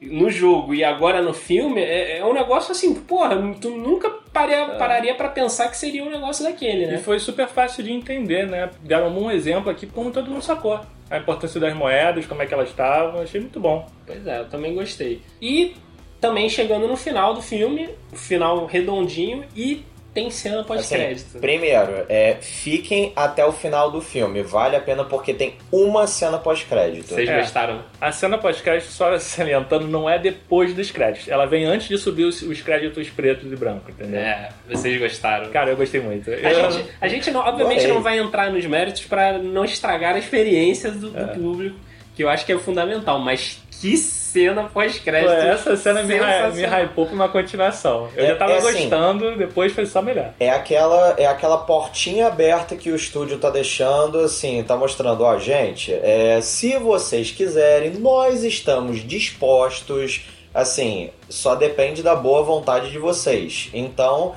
no 0.00 0.28
jogo 0.30 0.74
e 0.74 0.84
agora 0.84 1.22
no 1.22 1.32
filme 1.32 1.80
é, 1.80 2.18
é 2.18 2.24
um 2.24 2.34
negócio 2.34 2.72
assim, 2.72 2.94
porra, 2.94 3.36
tu 3.60 3.70
nunca 3.70 4.10
paria, 4.32 4.56
é. 4.56 4.78
pararia 4.78 5.14
para 5.14 5.28
pensar 5.28 5.68
que 5.68 5.76
seria 5.76 6.04
um 6.04 6.10
negócio 6.10 6.44
daquele, 6.44 6.86
né? 6.86 6.96
E 6.96 6.98
foi 6.98 7.18
super 7.18 7.48
fácil 7.48 7.82
de 7.82 7.92
entender, 7.92 8.46
né? 8.46 8.70
Deram 8.82 9.16
um 9.16 9.30
exemplo 9.30 9.70
aqui 9.70 9.86
como 9.86 10.10
todo 10.10 10.30
mundo 10.30 10.42
sacou. 10.42 10.78
A 11.08 11.18
importância 11.18 11.60
das 11.60 11.74
moedas, 11.74 12.26
como 12.26 12.42
é 12.42 12.46
que 12.46 12.52
elas 12.52 12.68
estavam, 12.68 13.22
achei 13.22 13.40
muito 13.40 13.60
bom. 13.60 13.86
Pois 14.04 14.26
é, 14.26 14.40
eu 14.40 14.48
também 14.48 14.74
gostei. 14.74 15.22
E 15.40 15.74
também 16.20 16.48
chegando 16.48 16.88
no 16.88 16.96
final 16.96 17.32
do 17.32 17.40
filme, 17.40 17.88
final 18.12 18.66
redondinho 18.66 19.44
e 19.54 19.84
tem 20.16 20.30
cena 20.30 20.64
pós-crédito. 20.64 21.26
Assim, 21.28 21.40
primeiro, 21.40 22.06
é, 22.08 22.38
fiquem 22.40 23.12
até 23.14 23.44
o 23.44 23.52
final 23.52 23.90
do 23.90 24.00
filme. 24.00 24.42
Vale 24.42 24.74
a 24.74 24.80
pena 24.80 25.04
porque 25.04 25.34
tem 25.34 25.56
uma 25.70 26.06
cena 26.06 26.38
pós-crédito. 26.38 27.08
Vocês 27.08 27.28
é, 27.28 27.38
gostaram? 27.38 27.82
A 28.00 28.10
cena 28.10 28.38
pós-crédito, 28.38 28.88
só 28.88 29.18
salientando, 29.18 29.86
não 29.86 30.08
é 30.08 30.18
depois 30.18 30.72
dos 30.72 30.90
créditos. 30.90 31.28
Ela 31.28 31.44
vem 31.44 31.66
antes 31.66 31.88
de 31.88 31.98
subir 31.98 32.24
os, 32.24 32.40
os 32.40 32.62
créditos 32.62 33.10
pretos 33.10 33.52
e 33.52 33.56
brancos, 33.56 33.90
entendeu? 33.90 34.18
É, 34.18 34.48
vocês 34.66 34.98
gostaram. 34.98 35.50
Cara, 35.50 35.72
eu 35.72 35.76
gostei 35.76 36.00
muito. 36.00 36.30
A 36.30 36.32
eu... 36.32 36.72
gente, 36.72 36.90
a 36.98 37.08
gente 37.08 37.30
não, 37.30 37.40
obviamente 37.40 37.86
não 37.86 38.00
vai 38.00 38.18
entrar 38.18 38.50
nos 38.50 38.64
méritos 38.64 39.04
para 39.04 39.36
não 39.36 39.66
estragar 39.66 40.14
a 40.14 40.18
experiência 40.18 40.90
do, 40.90 41.10
do 41.10 41.20
é. 41.20 41.26
público, 41.26 41.76
que 42.14 42.24
eu 42.24 42.30
acho 42.30 42.46
que 42.46 42.52
é 42.52 42.58
fundamental, 42.58 43.18
mas 43.18 43.60
que 43.70 43.94
cena 44.36 44.64
pós-crédito. 44.64 45.32
Essa 45.32 45.76
cena 45.76 46.02
me, 46.02 46.14
me 46.14 46.64
hypou 46.64 47.06
pra 47.06 47.14
uma 47.14 47.28
continuação. 47.28 48.08
Eu 48.14 48.24
é, 48.24 48.28
já 48.28 48.36
tava 48.36 48.52
é 48.52 48.58
assim, 48.58 48.72
gostando, 48.82 49.36
depois 49.36 49.72
foi 49.72 49.86
só 49.86 50.02
melhor. 50.02 50.34
É 50.38 50.50
aquela, 50.50 51.14
é 51.16 51.24
aquela 51.24 51.56
portinha 51.58 52.26
aberta 52.26 52.76
que 52.76 52.90
o 52.90 52.96
estúdio 52.96 53.38
tá 53.38 53.48
deixando, 53.48 54.20
assim, 54.20 54.62
tá 54.62 54.76
mostrando, 54.76 55.22
ó, 55.22 55.38
gente, 55.38 55.92
é, 55.92 56.40
se 56.42 56.76
vocês 56.76 57.30
quiserem, 57.30 57.92
nós 57.94 58.44
estamos 58.44 59.06
dispostos, 59.06 60.26
assim, 60.52 61.10
só 61.30 61.54
depende 61.54 62.02
da 62.02 62.14
boa 62.14 62.42
vontade 62.42 62.90
de 62.90 62.98
vocês. 62.98 63.70
Então, 63.72 64.34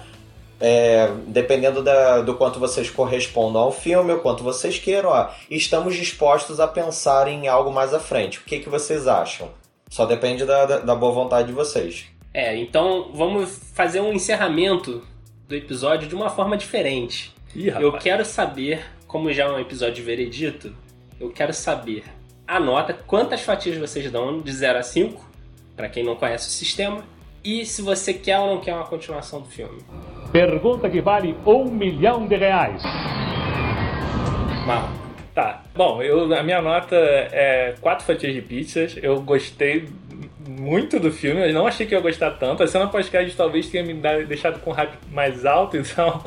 é, 0.61 1.11
dependendo 1.27 1.83
da, 1.83 2.21
do 2.21 2.35
quanto 2.35 2.59
vocês 2.59 2.89
correspondam 2.89 3.61
ao 3.63 3.71
filme, 3.71 4.13
o 4.13 4.19
quanto 4.19 4.43
vocês 4.43 4.79
queiram, 4.79 5.09
ó, 5.09 5.29
estamos 5.49 5.95
dispostos 5.95 6.59
a 6.59 6.67
pensar 6.67 7.27
em 7.27 7.47
algo 7.47 7.71
mais 7.71 7.93
à 7.93 7.99
frente. 7.99 8.39
O 8.39 8.43
que, 8.43 8.59
que 8.59 8.69
vocês 8.69 9.07
acham? 9.07 9.49
Só 9.89 10.05
depende 10.05 10.45
da, 10.45 10.65
da, 10.65 10.79
da 10.79 10.95
boa 10.95 11.11
vontade 11.11 11.47
de 11.47 11.53
vocês. 11.53 12.05
É, 12.33 12.55
então 12.55 13.11
vamos 13.13 13.59
fazer 13.73 13.99
um 14.01 14.13
encerramento 14.13 15.03
do 15.47 15.55
episódio 15.55 16.07
de 16.07 16.15
uma 16.15 16.29
forma 16.29 16.55
diferente. 16.55 17.33
Ih, 17.55 17.69
eu 17.69 17.91
quero 17.93 18.23
saber, 18.23 18.85
como 19.07 19.33
já 19.33 19.45
é 19.45 19.49
um 19.49 19.59
episódio 19.59 20.05
veredito, 20.05 20.73
eu 21.19 21.31
quero 21.31 21.53
saber 21.53 22.03
a 22.47 22.59
nota, 22.59 22.93
quantas 22.93 23.41
fatias 23.41 23.77
vocês 23.77 24.11
dão 24.11 24.41
de 24.41 24.51
0 24.51 24.79
a 24.79 24.83
5, 24.83 25.27
para 25.75 25.89
quem 25.89 26.03
não 26.03 26.15
conhece 26.15 26.47
o 26.47 26.51
sistema, 26.51 27.03
e 27.43 27.65
se 27.65 27.81
você 27.81 28.13
quer 28.13 28.39
ou 28.39 28.47
não 28.47 28.61
quer 28.61 28.73
uma 28.73 28.85
continuação 28.85 29.41
do 29.41 29.47
filme. 29.47 29.81
Pergunta 30.31 30.89
que 30.89 31.01
vale 31.01 31.35
um 31.45 31.65
milhão 31.65 32.27
de 32.27 32.35
reais. 32.35 32.83
Mal. 34.65 35.08
Tá. 35.39 35.63
Bom, 35.73 36.03
eu, 36.03 36.33
a 36.35 36.43
minha 36.43 36.61
nota 36.61 36.97
é 36.97 37.73
quatro 37.79 38.05
fatias 38.05 38.33
de 38.33 38.41
pizzas. 38.41 38.97
Eu 39.01 39.21
gostei 39.21 39.87
muito 40.45 40.99
do 40.99 41.13
filme, 41.13 41.47
eu 41.47 41.53
não 41.53 41.65
achei 41.65 41.85
que 41.85 41.95
ia 41.95 42.01
gostar 42.01 42.31
tanto. 42.31 42.61
A 42.61 42.67
cena 42.67 42.89
pós-crédito 42.89 43.37
talvez 43.37 43.69
tenha 43.69 43.81
me 43.81 43.93
deixado 44.25 44.59
com 44.59 44.71
um 44.71 44.73
hype 44.73 44.97
mais 45.13 45.45
alto, 45.45 45.77
então 45.79 46.21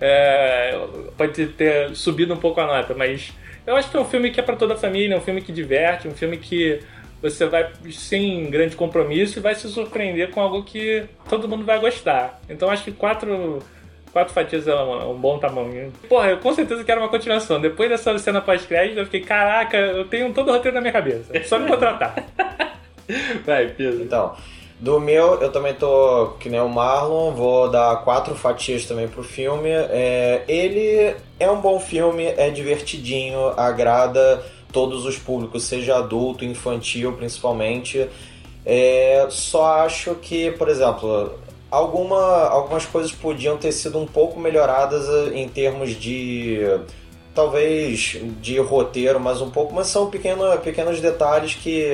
é, 0.00 0.76
pode 1.16 1.46
ter 1.46 1.94
subido 1.94 2.34
um 2.34 2.38
pouco 2.38 2.60
a 2.60 2.66
nota, 2.66 2.92
mas 2.92 3.32
eu 3.64 3.76
acho 3.76 3.88
que 3.88 3.96
é 3.96 4.00
um 4.00 4.04
filme 4.04 4.32
que 4.32 4.40
é 4.40 4.42
para 4.42 4.56
toda 4.56 4.74
a 4.74 4.76
família, 4.76 5.14
é 5.14 5.16
um 5.16 5.20
filme 5.20 5.42
que 5.42 5.52
diverte, 5.52 6.08
um 6.08 6.14
filme 6.14 6.36
que 6.36 6.80
você 7.22 7.46
vai 7.46 7.70
sem 7.92 8.50
grande 8.50 8.74
compromisso 8.74 9.38
e 9.38 9.42
vai 9.42 9.54
se 9.54 9.68
surpreender 9.68 10.30
com 10.30 10.40
algo 10.40 10.64
que 10.64 11.04
todo 11.28 11.46
mundo 11.46 11.64
vai 11.64 11.78
gostar. 11.78 12.40
Então 12.48 12.68
acho 12.68 12.82
que 12.82 12.90
quatro, 12.90 13.62
quatro 14.12 14.32
fatias 14.32 14.66
é 14.66 14.74
um, 14.74 15.12
um 15.12 15.14
bom 15.14 15.38
tamanho. 15.38 15.92
Porra, 16.08 16.28
eu 16.28 16.38
com 16.38 16.52
certeza 16.52 16.84
quero 16.84 17.00
uma 17.00 17.08
continuação. 17.08 17.60
Depois 17.60 17.88
dessa 17.88 18.18
cena 18.18 18.40
pós-crédito, 18.40 18.98
eu 18.98 19.04
fiquei, 19.04 19.20
caraca, 19.20 19.76
eu 19.76 20.04
tenho 20.06 20.32
todo 20.32 20.48
o 20.48 20.52
roteiro 20.52 20.74
na 20.74 20.80
minha 20.80 20.92
cabeça. 20.92 21.36
É 21.36 21.42
só 21.42 21.58
me 21.58 21.68
contratar. 21.68 22.14
vai, 23.44 23.68
Pedro. 23.68 24.02
Então. 24.02 24.34
Do 24.80 24.98
meu, 24.98 25.34
eu 25.42 25.52
também 25.52 25.74
tô 25.74 26.36
que 26.40 26.48
nem 26.48 26.58
o 26.58 26.66
Marlon, 26.66 27.32
vou 27.32 27.68
dar 27.68 27.96
quatro 28.02 28.34
fatias 28.34 28.86
também 28.86 29.06
pro 29.06 29.22
filme. 29.22 29.68
É, 29.68 30.42
ele 30.48 31.14
é 31.38 31.50
um 31.50 31.60
bom 31.60 31.78
filme, 31.78 32.24
é 32.24 32.48
divertidinho, 32.48 33.48
agrada 33.58 34.42
todos 34.72 35.04
os 35.04 35.18
públicos, 35.18 35.64
seja 35.64 35.98
adulto, 35.98 36.46
infantil 36.46 37.12
principalmente. 37.12 38.08
É, 38.64 39.26
só 39.28 39.82
acho 39.84 40.14
que, 40.14 40.50
por 40.52 40.68
exemplo, 40.68 41.34
alguma, 41.70 42.48
algumas 42.48 42.84
coisas 42.84 43.12
podiam 43.12 43.56
ter 43.56 43.72
sido 43.72 43.98
um 43.98 44.06
pouco 44.06 44.38
melhoradas 44.40 45.08
eh, 45.08 45.38
em 45.38 45.48
termos 45.48 45.90
de 45.90 46.58
talvez 47.34 48.18
de 48.40 48.58
roteiro, 48.58 49.20
mas 49.20 49.40
um 49.40 49.50
pouco, 49.50 49.72
mas 49.74 49.86
são 49.86 50.10
pequeno, 50.10 50.44
pequenos 50.58 51.00
detalhes 51.00 51.54
que 51.54 51.84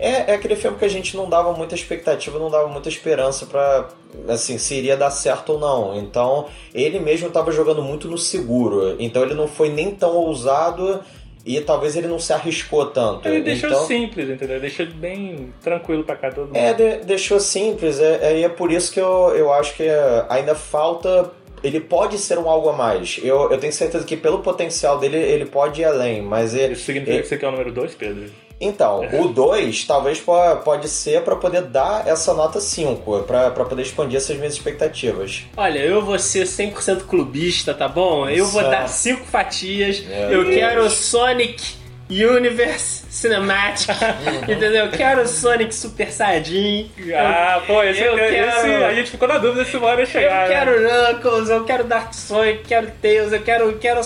é, 0.00 0.30
é 0.30 0.34
aquele 0.34 0.56
filme 0.56 0.78
que 0.78 0.84
a 0.84 0.88
gente 0.88 1.14
não 1.14 1.28
dava 1.28 1.52
muita 1.52 1.74
expectativa, 1.74 2.38
não 2.38 2.50
dava 2.50 2.66
muita 2.68 2.88
esperança 2.88 3.44
para 3.44 3.88
assim 4.28 4.56
se 4.56 4.74
iria 4.74 4.96
dar 4.96 5.10
certo 5.10 5.52
ou 5.52 5.58
não. 5.58 5.98
Então 5.98 6.46
ele 6.72 6.98
mesmo 6.98 7.28
estava 7.28 7.52
jogando 7.52 7.82
muito 7.82 8.08
no 8.08 8.16
seguro, 8.16 8.96
então 8.98 9.22
ele 9.22 9.34
não 9.34 9.46
foi 9.46 9.68
nem 9.68 9.90
tão 9.94 10.16
ousado 10.16 11.00
e 11.44 11.60
talvez 11.60 11.96
ele 11.96 12.06
não 12.06 12.18
se 12.18 12.32
arriscou 12.32 12.86
tanto. 12.86 13.26
Ele 13.28 13.42
deixou 13.42 13.70
então, 13.70 13.86
simples, 13.86 14.28
entendeu? 14.28 14.60
Deixou 14.60 14.86
bem 14.86 15.52
tranquilo 15.62 16.04
para 16.04 16.16
cá 16.16 16.30
todo 16.30 16.46
mundo. 16.46 16.56
É, 16.56 16.72
de, 16.74 17.04
deixou 17.04 17.40
simples, 17.40 17.98
é, 17.98 18.18
é, 18.22 18.42
é 18.42 18.48
por 18.48 18.70
isso 18.70 18.92
que 18.92 19.00
eu, 19.00 19.34
eu 19.34 19.52
acho 19.52 19.74
que 19.74 19.88
ainda 20.28 20.54
falta. 20.54 21.30
Ele 21.62 21.78
pode 21.78 22.16
ser 22.16 22.38
um 22.38 22.48
algo 22.48 22.70
a 22.70 22.72
mais. 22.72 23.20
Eu, 23.22 23.50
eu 23.50 23.58
tenho 23.58 23.72
certeza 23.72 24.04
que 24.04 24.16
pelo 24.16 24.38
potencial 24.38 24.98
dele, 24.98 25.18
ele 25.18 25.44
pode 25.44 25.82
ir 25.82 25.84
além, 25.84 26.22
mas... 26.22 26.54
Ele, 26.54 26.72
isso 26.72 26.84
significa 26.84 27.12
ele, 27.12 27.22
que 27.22 27.28
você 27.28 27.36
quer 27.36 27.48
o 27.48 27.50
número 27.50 27.70
2, 27.70 27.94
Pedro? 27.96 28.30
Então, 28.60 29.00
o 29.20 29.28
2 29.28 29.84
talvez 29.84 30.20
po- 30.20 30.32
pode 30.64 30.86
ser 30.88 31.22
pra 31.22 31.34
poder 31.36 31.62
dar 31.62 32.06
essa 32.06 32.34
nota 32.34 32.60
5, 32.60 33.20
pra 33.22 33.50
pra 33.50 33.64
poder 33.64 33.82
expandir 33.82 34.18
essas 34.18 34.36
minhas 34.36 34.52
expectativas. 34.52 35.44
Olha, 35.56 35.78
eu 35.78 36.04
vou 36.04 36.18
ser 36.18 36.46
100% 36.46 37.04
clubista, 37.06 37.72
tá 37.72 37.88
bom? 37.88 38.28
Eu 38.28 38.46
vou 38.46 38.60
Nossa. 38.60 38.76
dar 38.76 38.88
cinco 38.88 39.24
fatias. 39.24 40.00
Meu 40.00 40.16
eu 40.30 40.44
Deus. 40.44 40.54
quero 40.56 40.90
Sonic 40.90 41.79
Universe 42.10 43.04
Cinematic. 43.10 43.88
entendeu? 44.48 44.86
Eu 44.86 44.90
quero 44.90 45.26
Sonic 45.28 45.74
Super 45.74 46.10
Saiyajin. 46.10 46.90
Ah, 47.16 47.62
pô, 47.66 47.82
esse, 47.84 48.00
eu 48.02 48.18
esse- 48.18 48.34
quero- 48.34 48.84
a 48.86 48.94
gente 48.94 49.10
ficou 49.12 49.28
na 49.28 49.38
dúvida 49.38 49.64
se 49.64 49.76
uma 49.76 49.86
hora 49.86 50.00
ia 50.00 50.02
Eu 50.02 50.06
chegar. 50.06 50.48
né? 50.48 50.54
quero 50.54 50.80
Knuckles, 50.80 51.48
eu 51.50 51.64
quero 51.64 51.84
Dark 51.84 52.12
Sonic, 52.12 52.64
quero 52.66 52.90
Tails, 53.00 53.32
eu 53.32 53.40
quero, 53.42 53.72
quero 53.78 54.00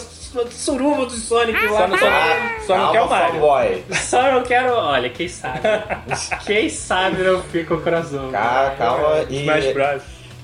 suruba 0.51 1.07
do 1.07 1.13
Sonic 1.13 1.59
lá. 1.67 1.79
Só 1.79 1.87
não, 1.89 1.99
só, 1.99 2.67
só 2.67 2.77
não 2.79 2.93
quer 2.93 3.03
o 3.03 3.09
Mario. 3.09 3.33
fanboy. 3.35 3.85
Só 3.93 4.33
não 4.33 4.43
quero. 4.43 4.73
Olha, 4.75 5.09
quem 5.09 5.29
sabe? 5.29 5.61
quem 6.45 6.69
sabe 6.69 7.23
não 7.23 7.41
fica 7.45 7.75
o 7.75 7.81
crossover. 7.81 8.31
Ca- 8.33 8.75
Calma 8.77 9.25
e. 9.31 9.41
Smash 9.41 9.73
Bros. 9.73 10.03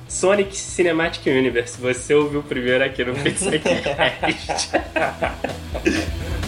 Sonic 0.08 0.56
Cinematic 0.56 1.26
Universe. 1.26 1.80
Você 1.80 2.14
ouviu 2.14 2.42
primeiro 2.42 2.82
aqui 2.84 3.04
no 3.04 3.14
PixelCast. 3.14 4.70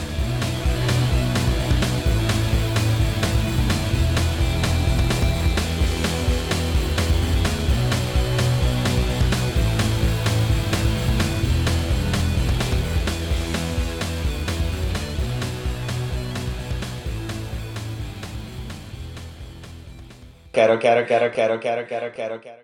Quero, 20.63 20.79
quero, 20.79 21.05
quero, 21.05 21.31
quero, 21.33 21.59
quero, 21.59 21.87
quero, 21.87 22.13
quero, 22.13 22.41
quero. 22.41 22.63